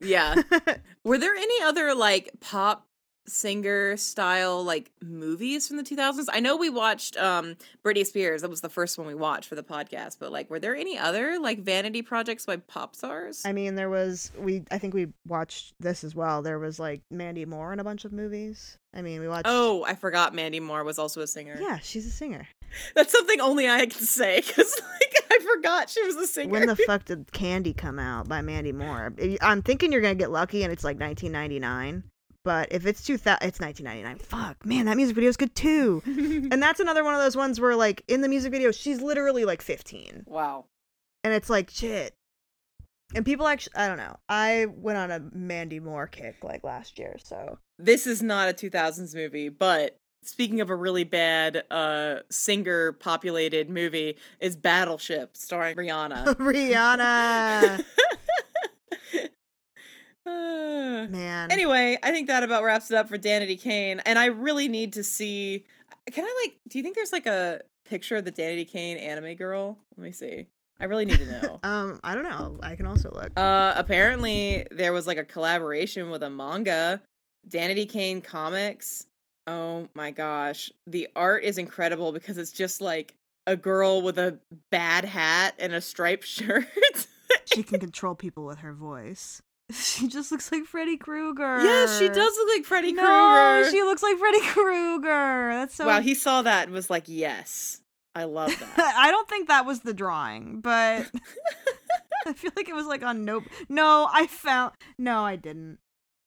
Yeah. 0.00 0.42
Were 1.04 1.18
there 1.18 1.34
any 1.34 1.62
other 1.62 1.94
like 1.94 2.30
pop 2.40 2.84
singer 3.26 3.94
style 3.98 4.64
like 4.64 4.90
movies 5.02 5.68
from 5.68 5.76
the 5.76 5.82
2000s? 5.82 6.24
I 6.32 6.40
know 6.40 6.56
we 6.56 6.70
watched 6.70 7.16
um 7.18 7.56
Britney 7.84 8.06
Spears. 8.06 8.42
That 8.42 8.48
was 8.50 8.62
the 8.62 8.68
first 8.70 8.96
one 8.96 9.06
we 9.06 9.14
watched 9.14 9.48
for 9.48 9.54
the 9.54 9.62
podcast, 9.62 10.16
but 10.18 10.32
like 10.32 10.48
were 10.50 10.58
there 10.58 10.74
any 10.74 10.98
other 10.98 11.38
like 11.38 11.60
vanity 11.60 12.00
projects 12.02 12.46
by 12.46 12.56
pop 12.56 12.96
stars? 12.96 13.42
I 13.44 13.52
mean, 13.52 13.74
there 13.74 13.90
was 13.90 14.32
we. 14.38 14.64
I 14.70 14.78
think 14.78 14.94
we 14.94 15.08
watched 15.26 15.74
this 15.78 16.04
as 16.04 16.14
well. 16.14 16.40
There 16.42 16.58
was 16.58 16.78
like 16.78 17.02
Mandy 17.10 17.44
Moore 17.44 17.72
in 17.72 17.80
a 17.80 17.84
bunch 17.84 18.04
of 18.04 18.12
movies. 18.12 18.78
I 18.94 19.02
mean, 19.02 19.20
we 19.20 19.28
watched. 19.28 19.46
Oh, 19.46 19.84
I 19.84 19.94
forgot 19.94 20.34
Mandy 20.34 20.60
Moore 20.60 20.82
was 20.84 20.98
also 20.98 21.20
a 21.20 21.26
singer. 21.26 21.58
yeah, 21.60 21.78
she's 21.78 22.06
a 22.06 22.10
singer. 22.10 22.48
That's 22.94 23.12
something 23.12 23.40
only 23.40 23.68
I 23.68 23.86
can 23.86 24.02
say 24.04 24.40
cuz 24.42 24.56
like 25.00 25.14
forgot 25.58 25.90
she 25.90 26.02
was 26.04 26.16
a 26.16 26.26
singer. 26.26 26.50
When 26.50 26.66
the 26.66 26.76
fuck 26.86 27.04
did 27.04 27.30
Candy 27.32 27.72
come 27.72 27.98
out 27.98 28.28
by 28.28 28.42
Mandy 28.42 28.72
Moore? 28.72 29.12
I'm 29.40 29.62
thinking 29.62 29.92
you're 29.92 30.00
gonna 30.00 30.14
get 30.14 30.30
lucky, 30.30 30.62
and 30.62 30.72
it's 30.72 30.84
like 30.84 30.98
1999. 30.98 32.04
But 32.44 32.68
if 32.70 32.86
it's 32.86 33.04
2000, 33.04 33.46
it's 33.46 33.60
1999. 33.60 34.18
Fuck, 34.18 34.64
man, 34.64 34.86
that 34.86 34.96
music 34.96 35.14
video 35.14 35.28
is 35.28 35.36
good 35.36 35.54
too. 35.54 36.02
and 36.06 36.62
that's 36.62 36.80
another 36.80 37.04
one 37.04 37.14
of 37.14 37.20
those 37.20 37.36
ones 37.36 37.60
where, 37.60 37.76
like, 37.76 38.02
in 38.08 38.20
the 38.20 38.28
music 38.28 38.52
video, 38.52 38.70
she's 38.70 39.00
literally 39.00 39.44
like 39.44 39.60
15, 39.60 40.24
wow. 40.26 40.64
and 41.24 41.34
it's 41.34 41.50
like 41.50 41.70
shit. 41.70 42.14
And 43.14 43.24
people 43.24 43.46
actually, 43.46 43.74
I 43.74 43.88
don't 43.88 43.96
know. 43.96 44.16
I 44.28 44.66
went 44.66 44.98
on 44.98 45.10
a 45.10 45.20
Mandy 45.32 45.80
Moore 45.80 46.06
kick 46.06 46.44
like 46.44 46.62
last 46.62 46.98
year, 46.98 47.16
so 47.22 47.58
This 47.78 48.06
is 48.06 48.22
not 48.22 48.50
a 48.50 48.52
2000s 48.52 49.14
movie, 49.14 49.48
but 49.48 49.96
speaking 50.22 50.60
of 50.60 50.70
a 50.70 50.74
really 50.76 51.04
bad 51.04 51.64
uh 51.70 52.16
singer 52.30 52.92
populated 52.92 53.70
movie 53.70 54.16
is 54.40 54.56
Battleship 54.56 55.36
starring 55.36 55.76
Rihanna. 55.76 56.34
Rihanna, 56.36 57.84
Uh, 60.26 61.06
man. 61.08 61.50
anyway, 61.50 61.96
I 62.02 62.10
think 62.10 62.26
that 62.26 62.42
about 62.42 62.62
wraps 62.62 62.90
it 62.90 62.96
up 62.98 63.08
for 63.08 63.16
Danity 63.16 63.58
Kane, 63.58 64.00
and 64.00 64.18
I 64.18 64.26
really 64.26 64.68
need 64.68 64.92
to 64.94 65.02
see. 65.02 65.64
Can 66.12 66.24
I 66.24 66.42
like? 66.44 66.58
Do 66.68 66.78
you 66.78 66.82
think 66.82 66.96
there's 66.96 67.12
like 67.12 67.26
a 67.26 67.62
picture 67.88 68.16
of 68.16 68.26
the 68.26 68.32
Danity 68.32 68.68
Kane 68.70 68.98
anime 68.98 69.36
girl? 69.36 69.78
Let 69.96 70.04
me 70.04 70.12
see. 70.12 70.46
I 70.80 70.84
really 70.84 71.06
need 71.06 71.18
to 71.18 71.26
know. 71.42 71.60
Um, 71.68 71.98
I 72.04 72.14
don't 72.14 72.24
know. 72.24 72.58
I 72.62 72.76
can 72.76 72.84
also 72.86 73.10
look. 73.10 73.30
uh, 73.38 73.72
apparently 73.74 74.66
there 74.70 74.92
was 74.92 75.06
like 75.06 75.16
a 75.18 75.24
collaboration 75.24 76.10
with 76.10 76.22
a 76.22 76.28
manga, 76.30 77.00
Danity 77.48 77.88
Kane 77.88 78.20
Comics. 78.20 79.06
Oh 79.48 79.88
my 79.94 80.10
gosh, 80.10 80.70
the 80.86 81.08
art 81.16 81.42
is 81.42 81.56
incredible 81.56 82.12
because 82.12 82.36
it's 82.36 82.52
just 82.52 82.80
like 82.82 83.14
a 83.46 83.56
girl 83.56 84.02
with 84.02 84.18
a 84.18 84.38
bad 84.70 85.06
hat 85.06 85.54
and 85.58 85.72
a 85.72 85.80
striped 85.80 86.26
shirt. 86.28 86.66
she 87.46 87.62
can 87.62 87.80
control 87.80 88.14
people 88.14 88.44
with 88.44 88.58
her 88.58 88.72
voice. 88.74 89.40
She 89.70 90.08
just 90.08 90.32
looks 90.32 90.50
like 90.50 90.64
Freddy 90.64 90.96
Krueger. 90.96 91.62
yeah, 91.62 91.86
she 91.98 92.08
does 92.08 92.36
look 92.38 92.48
like 92.56 92.64
Freddy 92.64 92.92
no, 92.92 93.02
Krueger. 93.02 93.70
she 93.70 93.82
looks 93.82 94.02
like 94.02 94.16
Freddy 94.16 94.40
Krueger. 94.40 95.48
That's 95.52 95.74
so. 95.74 95.86
wow, 95.86 96.00
he 96.00 96.14
saw 96.14 96.40
that 96.40 96.64
and 96.64 96.72
was 96.72 96.88
like, 96.88 97.04
"Yes, 97.06 97.82
I 98.14 98.24
love 98.24 98.48
that." 98.76 98.94
I 98.96 99.10
don't 99.10 99.28
think 99.28 99.48
that 99.48 99.66
was 99.66 99.80
the 99.80 99.92
drawing, 99.92 100.62
but 100.62 101.10
I 102.26 102.32
feel 102.32 102.50
like 102.56 102.70
it 102.70 102.74
was 102.74 102.86
like 102.86 103.02
on 103.02 103.26
Nope. 103.26 103.44
No, 103.68 104.08
I 104.10 104.26
found. 104.26 104.72
No, 104.98 105.22
I 105.24 105.36
didn't. 105.36 105.80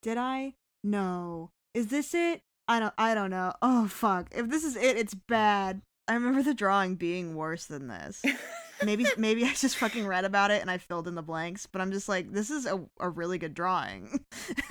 Did 0.03 0.19
I? 0.19 0.53
No. 0.83 1.49
Is 1.73 1.87
this 1.87 2.13
it? 2.13 2.41
I 2.71 2.79
don't. 2.79 2.93
I 2.97 3.13
don't 3.13 3.31
know. 3.31 3.53
Oh 3.61 3.87
fuck! 3.87 4.29
If 4.31 4.49
this 4.49 4.63
is 4.63 4.77
it, 4.77 4.95
it's 4.95 5.13
bad. 5.13 5.81
I 6.07 6.13
remember 6.13 6.41
the 6.41 6.53
drawing 6.53 6.95
being 6.95 7.35
worse 7.35 7.65
than 7.65 7.87
this. 7.87 8.23
maybe 8.85 9.05
maybe 9.17 9.43
I 9.43 9.51
just 9.53 9.75
fucking 9.75 10.07
read 10.07 10.23
about 10.23 10.51
it 10.51 10.61
and 10.61 10.71
I 10.71 10.77
filled 10.77 11.09
in 11.09 11.15
the 11.15 11.21
blanks, 11.21 11.65
but 11.65 11.81
I'm 11.81 11.91
just 11.91 12.07
like, 12.07 12.31
this 12.31 12.49
is 12.49 12.65
a, 12.65 12.81
a 12.97 13.09
really 13.09 13.37
good 13.37 13.53
drawing. 13.53 14.23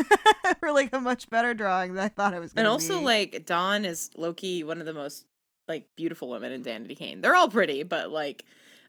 or 0.62 0.72
like 0.72 0.94
a 0.94 1.00
much 1.00 1.28
better 1.28 1.52
drawing 1.52 1.92
than 1.92 2.02
I 2.02 2.08
thought 2.08 2.32
it 2.32 2.40
was 2.40 2.54
and 2.56 2.66
also, 2.66 3.00
be. 3.00 3.04
like 3.04 3.44
Dawn 3.44 3.84
is 3.84 4.10
lowkey, 4.16 4.64
one 4.64 4.80
of 4.80 4.86
the 4.86 4.94
most 4.94 5.26
like 5.68 5.86
beautiful 5.94 6.30
women 6.30 6.52
in 6.52 6.64
Danity 6.64 6.96
Kane. 6.96 7.20
They're 7.20 7.36
all 7.36 7.50
pretty, 7.50 7.82
but 7.82 8.10
like, 8.10 8.46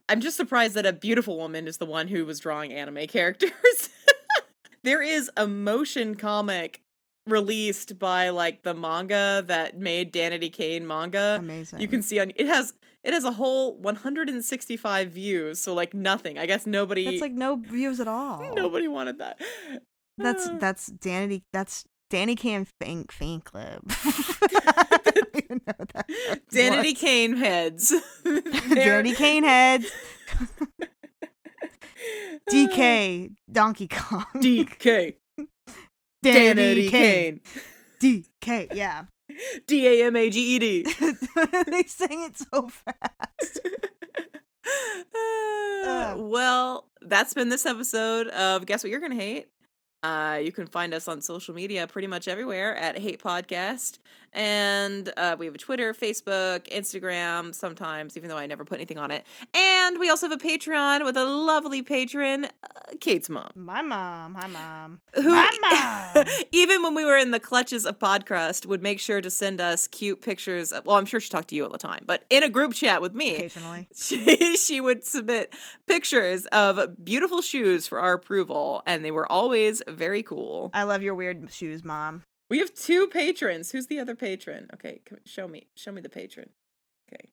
I'm 0.07 0.21
just 0.21 0.37
surprised 0.37 0.75
that 0.75 0.85
a 0.85 0.93
beautiful 0.93 1.37
woman 1.37 1.67
is 1.67 1.77
the 1.77 1.85
one 1.85 2.07
who 2.07 2.25
was 2.25 2.39
drawing 2.39 2.71
anime 2.71 3.07
characters. 3.07 3.89
there 4.83 5.01
is 5.01 5.29
a 5.35 5.47
motion 5.47 6.15
comic 6.15 6.81
released 7.27 7.99
by 7.99 8.29
like 8.29 8.63
the 8.63 8.73
manga 8.73 9.43
that 9.47 9.77
made 9.77 10.11
Danity 10.13 10.51
Kane 10.51 10.85
manga. 10.87 11.37
Amazing. 11.39 11.79
You 11.79 11.87
can 11.87 12.01
see 12.01 12.19
on 12.19 12.31
it 12.35 12.47
has 12.47 12.73
it 13.03 13.13
has 13.13 13.23
a 13.23 13.31
whole 13.31 13.77
165 13.77 15.09
views, 15.11 15.59
so 15.59 15.73
like 15.73 15.93
nothing. 15.93 16.37
I 16.37 16.45
guess 16.45 16.65
nobody 16.65 17.05
That's 17.05 17.21
like 17.21 17.33
no 17.33 17.55
views 17.55 17.99
at 17.99 18.07
all. 18.07 18.53
nobody 18.55 18.87
wanted 18.87 19.19
that. 19.19 19.39
That's 20.17 20.49
that's 20.59 20.87
Danny. 20.87 21.43
That's 21.53 21.85
Danny 22.09 22.35
Kane 22.35 22.67
fan 22.79 23.05
fan 23.09 23.41
club. 23.41 23.81
Even 25.33 25.61
know 25.65 25.85
that 25.93 26.07
Danity 26.51 26.97
Kane 26.97 27.37
heads. 27.37 27.93
Danny 28.73 29.13
Kane 29.15 29.43
heads. 29.43 29.89
DK 32.49 33.31
Donkey 33.51 33.87
Kong. 33.87 34.25
DK. 34.35 35.15
Danny 36.23 36.89
Kane. 36.89 37.41
Kane. 37.99 38.23
DK. 38.41 38.73
Yeah. 38.73 39.05
D 39.67 39.87
A 39.87 40.07
M 40.07 40.15
A 40.15 40.29
G 40.29 40.55
E 40.55 40.59
D. 40.59 40.83
they 41.67 41.83
sang 41.83 42.23
it 42.23 42.37
so 42.37 42.69
fast. 42.69 43.59
Uh, 45.13 46.13
well, 46.17 46.87
that's 47.01 47.33
been 47.33 47.49
this 47.49 47.65
episode 47.65 48.27
of 48.27 48.65
Guess 48.65 48.83
What 48.83 48.91
You're 48.91 49.01
Gonna 49.01 49.15
Hate. 49.15 49.49
Uh, 50.03 50.39
you 50.41 50.51
can 50.51 50.67
find 50.67 50.93
us 50.93 51.07
on 51.07 51.21
social 51.21 51.53
media 51.53 51.87
pretty 51.87 52.07
much 52.07 52.27
everywhere 52.27 52.75
at 52.77 52.97
Hate 52.97 53.21
Podcast. 53.21 53.97
And 54.33 55.11
uh, 55.17 55.35
we 55.37 55.45
have 55.45 55.55
a 55.55 55.57
Twitter, 55.57 55.93
Facebook, 55.93 56.67
Instagram 56.71 57.53
sometimes, 57.53 58.15
even 58.15 58.29
though 58.29 58.37
I 58.37 58.45
never 58.47 58.63
put 58.63 58.77
anything 58.77 58.97
on 58.97 59.11
it. 59.11 59.25
And 59.53 59.99
we 59.99 60.09
also 60.09 60.29
have 60.29 60.39
a 60.39 60.43
Patreon 60.43 61.03
with 61.03 61.17
a 61.17 61.25
lovely 61.25 61.81
patron, 61.81 62.45
uh, 62.45 62.49
Kate's 62.99 63.29
mom. 63.29 63.51
My 63.55 63.81
mom. 63.81 64.35
Hi, 64.35 64.47
mom. 64.47 65.01
Who, 65.15 65.31
My 65.31 66.11
mom. 66.15 66.25
even 66.51 66.81
when 66.83 66.95
we 66.95 67.03
were 67.05 67.17
in 67.17 67.31
the 67.31 67.39
clutches 67.39 67.85
of 67.85 67.99
Podcrust, 67.99 68.65
would 68.65 68.81
make 68.81 68.99
sure 68.99 69.21
to 69.21 69.29
send 69.29 69.59
us 69.59 69.87
cute 69.87 70.21
pictures. 70.21 70.71
Of, 70.71 70.85
well, 70.85 70.95
I'm 70.97 71.05
sure 71.05 71.19
she 71.19 71.29
talked 71.29 71.49
to 71.49 71.55
you 71.55 71.63
all 71.65 71.69
the 71.69 71.77
time, 71.77 72.03
but 72.05 72.23
in 72.29 72.43
a 72.43 72.49
group 72.49 72.73
chat 72.73 73.01
with 73.01 73.13
me, 73.13 73.35
Occasionally. 73.35 73.87
she, 73.95 74.55
she 74.55 74.79
would 74.81 75.03
submit 75.03 75.53
pictures 75.87 76.45
of 76.47 77.03
beautiful 77.03 77.41
shoes 77.41 77.87
for 77.87 77.99
our 77.99 78.13
approval, 78.13 78.81
and 78.85 79.03
they 79.03 79.11
were 79.11 79.29
always 79.31 79.81
very 79.87 80.23
cool. 80.23 80.69
I 80.73 80.83
love 80.83 81.01
your 81.01 81.15
weird 81.15 81.51
shoes, 81.51 81.83
mom. 81.83 82.23
We 82.51 82.59
have 82.59 82.75
two 82.75 83.07
patrons. 83.07 83.71
Who's 83.71 83.87
the 83.87 83.97
other 83.97 84.13
patron? 84.13 84.67
Okay, 84.73 84.99
come, 85.05 85.19
show 85.25 85.47
me. 85.47 85.67
Show 85.73 85.93
me 85.93 86.01
the 86.01 86.09
patron. 86.09 86.49
Okay. 87.07 87.29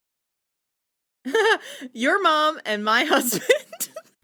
Your 1.92 2.22
mom 2.22 2.60
and 2.64 2.84
my 2.84 3.02
husband. 3.08 3.42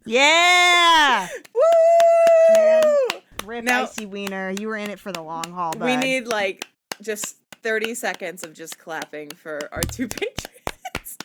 Yeah. 0.06 1.26
Woo! 1.52 3.20
Rip 3.44 3.64
Now- 3.64 3.82
icy 3.82 4.06
wiener. 4.06 4.50
You 4.56 4.68
were 4.68 4.76
in 4.76 4.88
it 4.88 5.00
for 5.00 5.10
the 5.10 5.20
long 5.20 5.50
haul. 5.50 5.72
Bud. 5.72 5.84
We 5.84 5.96
need 5.96 6.28
like 6.28 6.64
just 7.02 7.38
30 7.64 7.96
seconds 7.96 8.44
of 8.44 8.52
just 8.54 8.78
clapping 8.78 9.30
for 9.30 9.68
our 9.72 9.82
two 9.82 10.06
patrons. 10.06 11.18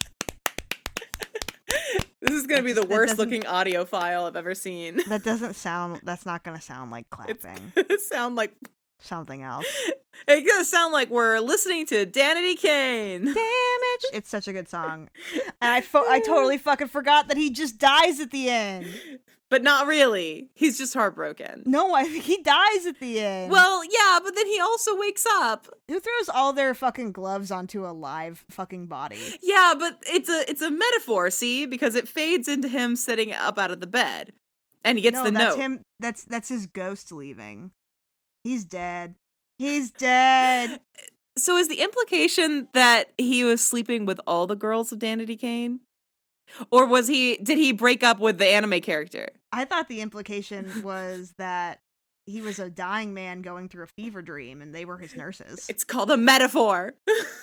this 2.21 2.32
is 2.32 2.47
going 2.47 2.60
to 2.60 2.65
be 2.65 2.73
the 2.73 2.88
worst 2.88 3.19
looking 3.19 3.45
audio 3.45 3.86
file 3.86 4.25
I've 4.25 4.36
ever 4.36 4.55
seen. 4.55 5.01
That 5.10 5.23
doesn't 5.23 5.53
sound. 5.53 6.01
That's 6.03 6.25
not 6.25 6.43
gonna 6.43 6.60
sound 6.60 6.89
like 6.89 7.08
clapping. 7.12 7.71
going 7.75 7.88
to 7.88 7.99
sound 7.99 8.36
like 8.36 8.55
Something 9.01 9.43
else. 9.43 9.65
it's 10.27 10.47
going 10.47 10.62
to 10.62 10.65
sound 10.65 10.91
like 10.93 11.09
we're 11.09 11.39
listening 11.39 11.85
to 11.88 12.05
Danity 12.05 12.57
Kane. 12.57 13.25
Damage. 13.25 13.35
It's 14.13 14.29
such 14.29 14.47
a 14.47 14.53
good 14.53 14.67
song, 14.69 15.09
and 15.62 15.71
I 15.73 15.81
fo- 15.81 16.07
I 16.09 16.19
totally 16.19 16.57
fucking 16.69 16.88
forgot 16.88 17.27
that 17.27 17.38
he 17.38 17.49
just 17.49 17.77
dies 17.77 18.19
at 18.19 18.31
the 18.31 18.49
end. 18.49 18.88
But 19.49 19.63
not 19.63 19.88
really. 19.88 20.49
He's 20.53 20.77
just 20.77 20.93
heartbroken. 20.93 21.63
No, 21.65 21.93
I 21.95 22.03
think 22.03 22.23
he 22.23 22.41
dies 22.41 22.85
at 22.85 22.99
the 22.99 23.19
end. 23.19 23.51
Well, 23.51 23.83
yeah, 23.83 24.19
but 24.23 24.35
then 24.35 24.45
he 24.45 24.59
also 24.59 24.95
wakes 24.97 25.25
up. 25.27 25.67
who 25.88 25.99
throws 25.99 26.29
all 26.29 26.53
their 26.53 26.73
fucking 26.75 27.12
gloves 27.13 27.49
onto 27.51 27.85
a 27.85 27.89
live 27.91 28.45
fucking 28.49 28.85
body? 28.88 29.19
Yeah, 29.41 29.73
but 29.77 30.01
it's 30.07 30.29
a 30.29 30.49
it's 30.49 30.62
a 30.62 30.69
metaphor, 30.71 31.29
see, 31.31 31.65
because 31.65 31.95
it 31.95 32.07
fades 32.07 32.47
into 32.47 32.67
him 32.67 32.95
sitting 32.95 33.33
up 33.33 33.57
out 33.57 33.71
of 33.71 33.79
the 33.79 33.88
bed. 33.88 34.33
And 34.83 34.97
he 34.97 35.01
gets 35.01 35.15
no, 35.15 35.23
the 35.25 35.31
that's 35.31 35.55
note. 35.55 35.62
him. 35.62 35.81
That's 35.99 36.23
that's 36.23 36.49
his 36.49 36.67
ghost 36.67 37.12
leaving. 37.12 37.71
He's 38.43 38.65
dead. 38.65 39.15
He's 39.58 39.91
dead. 39.91 40.80
So 41.38 41.56
is 41.56 41.69
the 41.69 41.80
implication 41.80 42.67
that 42.73 43.12
he 43.17 43.45
was 43.45 43.62
sleeping 43.62 44.06
with 44.06 44.19
all 44.28 44.45
the 44.45 44.58
girls 44.58 44.91
of 44.91 44.99
Danity 44.99 45.39
Kane? 45.39 45.80
Or 46.69 46.86
was 46.86 47.08
he 47.08 47.38
did 47.38 47.58
he 47.58 47.71
break 47.71 48.04
up 48.04 48.19
with 48.19 48.39
the 48.39 48.47
anime 48.47 48.82
character? 48.82 49.30
I 49.54 49.63
thought 49.63 49.88
the 49.88 50.02
implication 50.02 50.82
was 50.84 51.34
that 51.38 51.80
he 52.25 52.41
was 52.41 52.60
a 52.60 52.69
dying 52.69 53.13
man 53.13 53.41
going 53.41 53.69
through 53.69 53.84
a 53.84 53.88
fever 53.88 54.21
dream, 54.21 54.62
and 54.62 54.75
they 54.75 54.84
were 54.84 54.97
his 54.97 55.15
nurses. 55.15 55.65
It's 55.69 55.86
called 55.86 56.12
a 56.12 56.17
metaphor. 56.17 56.93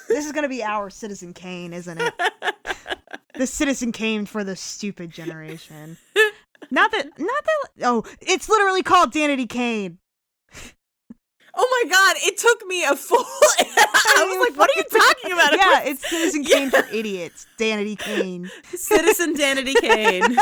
this 0.08 0.26
is 0.26 0.32
gonna 0.34 0.48
be 0.48 0.62
our 0.62 0.90
Citizen 0.90 1.32
Kane, 1.32 1.72
isn't 1.72 1.98
it? 1.98 2.12
the 3.34 3.46
Citizen 3.46 3.92
Kane 3.92 4.26
for 4.26 4.44
the 4.44 4.56
stupid 4.56 5.10
generation. 5.10 5.96
Not 6.70 6.90
that, 6.92 7.06
not 7.18 7.44
that. 7.44 7.86
Oh, 7.86 8.04
it's 8.20 8.48
literally 8.50 8.82
called 8.82 9.12
Danity 9.12 9.48
Kane. 9.48 9.98
Oh 11.56 11.82
my 11.84 11.90
god, 11.90 12.16
it 12.20 12.36
took 12.38 12.66
me 12.66 12.84
a 12.84 12.94
full 12.96 13.18
I 13.58 14.24
was 14.28 14.48
like, 14.48 14.58
what 14.58 14.70
are 14.70 14.76
you 14.76 14.84
talking 14.84 15.32
about? 15.32 15.52
Yeah, 15.56 15.90
it's 15.90 16.08
Citizen 16.08 16.42
Yeah. 16.44 16.56
Kane 16.56 16.70
for 16.70 16.86
idiots. 16.94 17.46
Danity 17.58 17.98
Kane. 17.98 18.50
Citizen 18.74 19.34
Danity 19.34 19.74
Kane. 19.80 20.36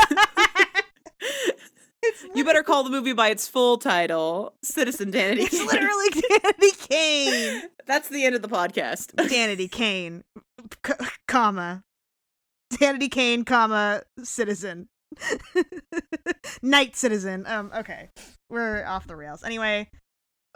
you 2.35 2.43
better 2.43 2.63
call 2.63 2.83
the 2.83 2.89
movie 2.89 3.13
by 3.13 3.29
its 3.29 3.47
full 3.47 3.77
title, 3.77 4.53
Citizen 4.63 5.11
Danity 5.11 5.39
It's 5.43 5.57
Kane. 5.57 5.67
literally 5.67 6.09
Danity 6.09 6.89
Kane. 6.89 7.63
That's 7.87 8.09
the 8.09 8.25
end 8.25 8.35
of 8.35 8.41
the 8.41 8.47
podcast. 8.49 9.13
Danity 9.15 9.71
Kane, 9.71 10.23
c- 10.85 10.93
comma, 11.27 11.83
Danity 12.73 13.09
Kane, 13.09 13.43
comma, 13.45 14.03
citizen, 14.23 14.89
night 16.61 16.95
citizen. 16.95 17.45
Um, 17.47 17.71
okay, 17.75 18.09
we're 18.49 18.85
off 18.85 19.07
the 19.07 19.15
rails. 19.15 19.43
Anyway, 19.43 19.89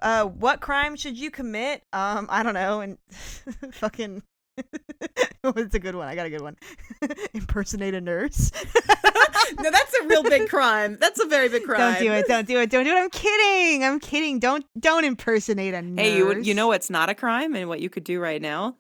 uh, 0.02 0.26
what 0.26 0.62
crime 0.62 0.96
should 0.96 1.18
you 1.18 1.32
commit? 1.32 1.84
Um, 1.94 2.28
I 2.30 2.44
don't 2.44 2.54
know, 2.54 2.82
and 2.82 2.98
fucking. 3.74 4.24
What's 5.42 5.74
a 5.74 5.80
good 5.80 5.96
one? 5.96 6.08
I 6.08 6.16
got 6.16 6.26
a 6.26 6.30
good 6.30 6.42
one. 6.42 6.58
Impersonate 7.34 7.94
a 7.94 8.02
nurse. 8.02 8.52
no, 9.58 9.72
that's 9.72 9.94
a 10.02 10.08
real 10.08 10.22
big 10.22 10.50
crime. 10.50 10.98
That's 11.00 11.22
a 11.22 11.26
very 11.28 11.48
big 11.48 11.64
crime. 11.64 11.94
Don't 11.94 12.02
do 12.04 12.12
it. 12.12 12.28
Don't 12.28 12.46
do 12.46 12.60
it. 12.60 12.70
Don't 12.70 12.84
do 12.84 12.92
it. 12.92 12.98
I'm 12.98 13.10
kidding. 13.10 13.86
I'm 13.86 14.02
kidding. 14.02 14.40
Don't 14.40 14.66
don't 14.78 15.06
impersonate 15.06 15.74
a 15.74 15.82
nurse. 15.82 16.06
Hey, 16.06 16.18
you 16.18 16.42
you 16.42 16.54
know 16.54 16.68
what's 16.68 16.90
not 16.90 17.10
a 17.10 17.16
crime 17.16 17.56
and 17.56 17.70
what 17.70 17.80
you 17.80 17.90
could 17.90 18.04
do 18.04 18.20
right 18.20 18.42
now? 18.42 18.76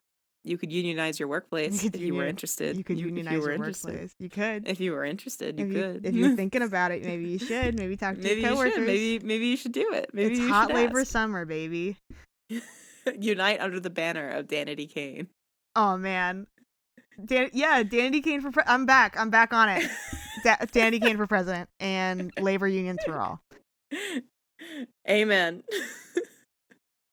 You 0.46 0.58
could 0.58 0.72
unionize 0.72 1.20
your 1.20 1.28
workplace 1.28 1.82
could 1.82 1.96
if 1.96 2.02
you 2.02 2.16
were 2.16 2.26
interested. 2.26 2.78
you 2.78 2.84
could 2.84 2.98
unionize 3.00 3.34
you 3.34 3.42
your 3.42 3.52
interested. 3.52 3.90
workplace. 3.92 4.16
You 4.20 4.30
could. 4.30 4.68
If 4.68 4.80
you 4.80 4.94
were 4.94 5.04
interested, 5.04 5.60
you 5.60 5.66
if 5.68 5.74
could. 5.74 6.06
if 6.06 6.14
you're 6.16 6.36
thinking 6.36 6.62
about 6.62 6.92
it, 6.92 7.04
maybe 7.04 7.26
you 7.28 7.40
should. 7.40 7.78
Maybe 7.78 7.98
talk 7.98 8.16
to 8.16 8.22
maybe 8.22 8.42
your 8.42 8.50
you 8.52 8.56
coworkers. 8.56 8.74
should. 8.76 8.88
Maybe 8.88 9.20
maybe 9.20 9.48
you 9.48 9.58
should 9.58 9.74
do 9.74 9.92
it. 9.94 10.10
Maybe 10.14 10.36
it's 10.40 10.50
hot 10.50 10.74
labor 10.74 11.02
ask. 11.02 11.12
summer, 11.12 11.46
baby. 11.46 11.98
Unite 13.20 13.60
under 13.60 13.80
the 13.80 13.90
banner 13.90 14.30
of 14.30 14.48
Danity 14.48 14.90
Kane. 14.90 15.28
Oh 15.76 15.98
man, 15.98 16.48
Dan- 17.24 17.50
yeah, 17.54 17.84
Dandy 17.84 18.22
Kane 18.22 18.42
for. 18.42 18.52
Pre- 18.52 18.64
I'm 18.66 18.86
back. 18.86 19.20
I'm 19.20 19.30
back 19.30 19.54
on 19.54 19.68
it. 19.70 19.90
da- 20.44 20.58
Dandy 20.72 21.00
Kane 21.00 21.18
for 21.18 21.28
president 21.28 21.70
and 21.80 22.32
labor 22.40 22.68
unions 22.68 23.00
for 23.06 23.18
all. 23.20 23.42
Amen. 25.10 25.64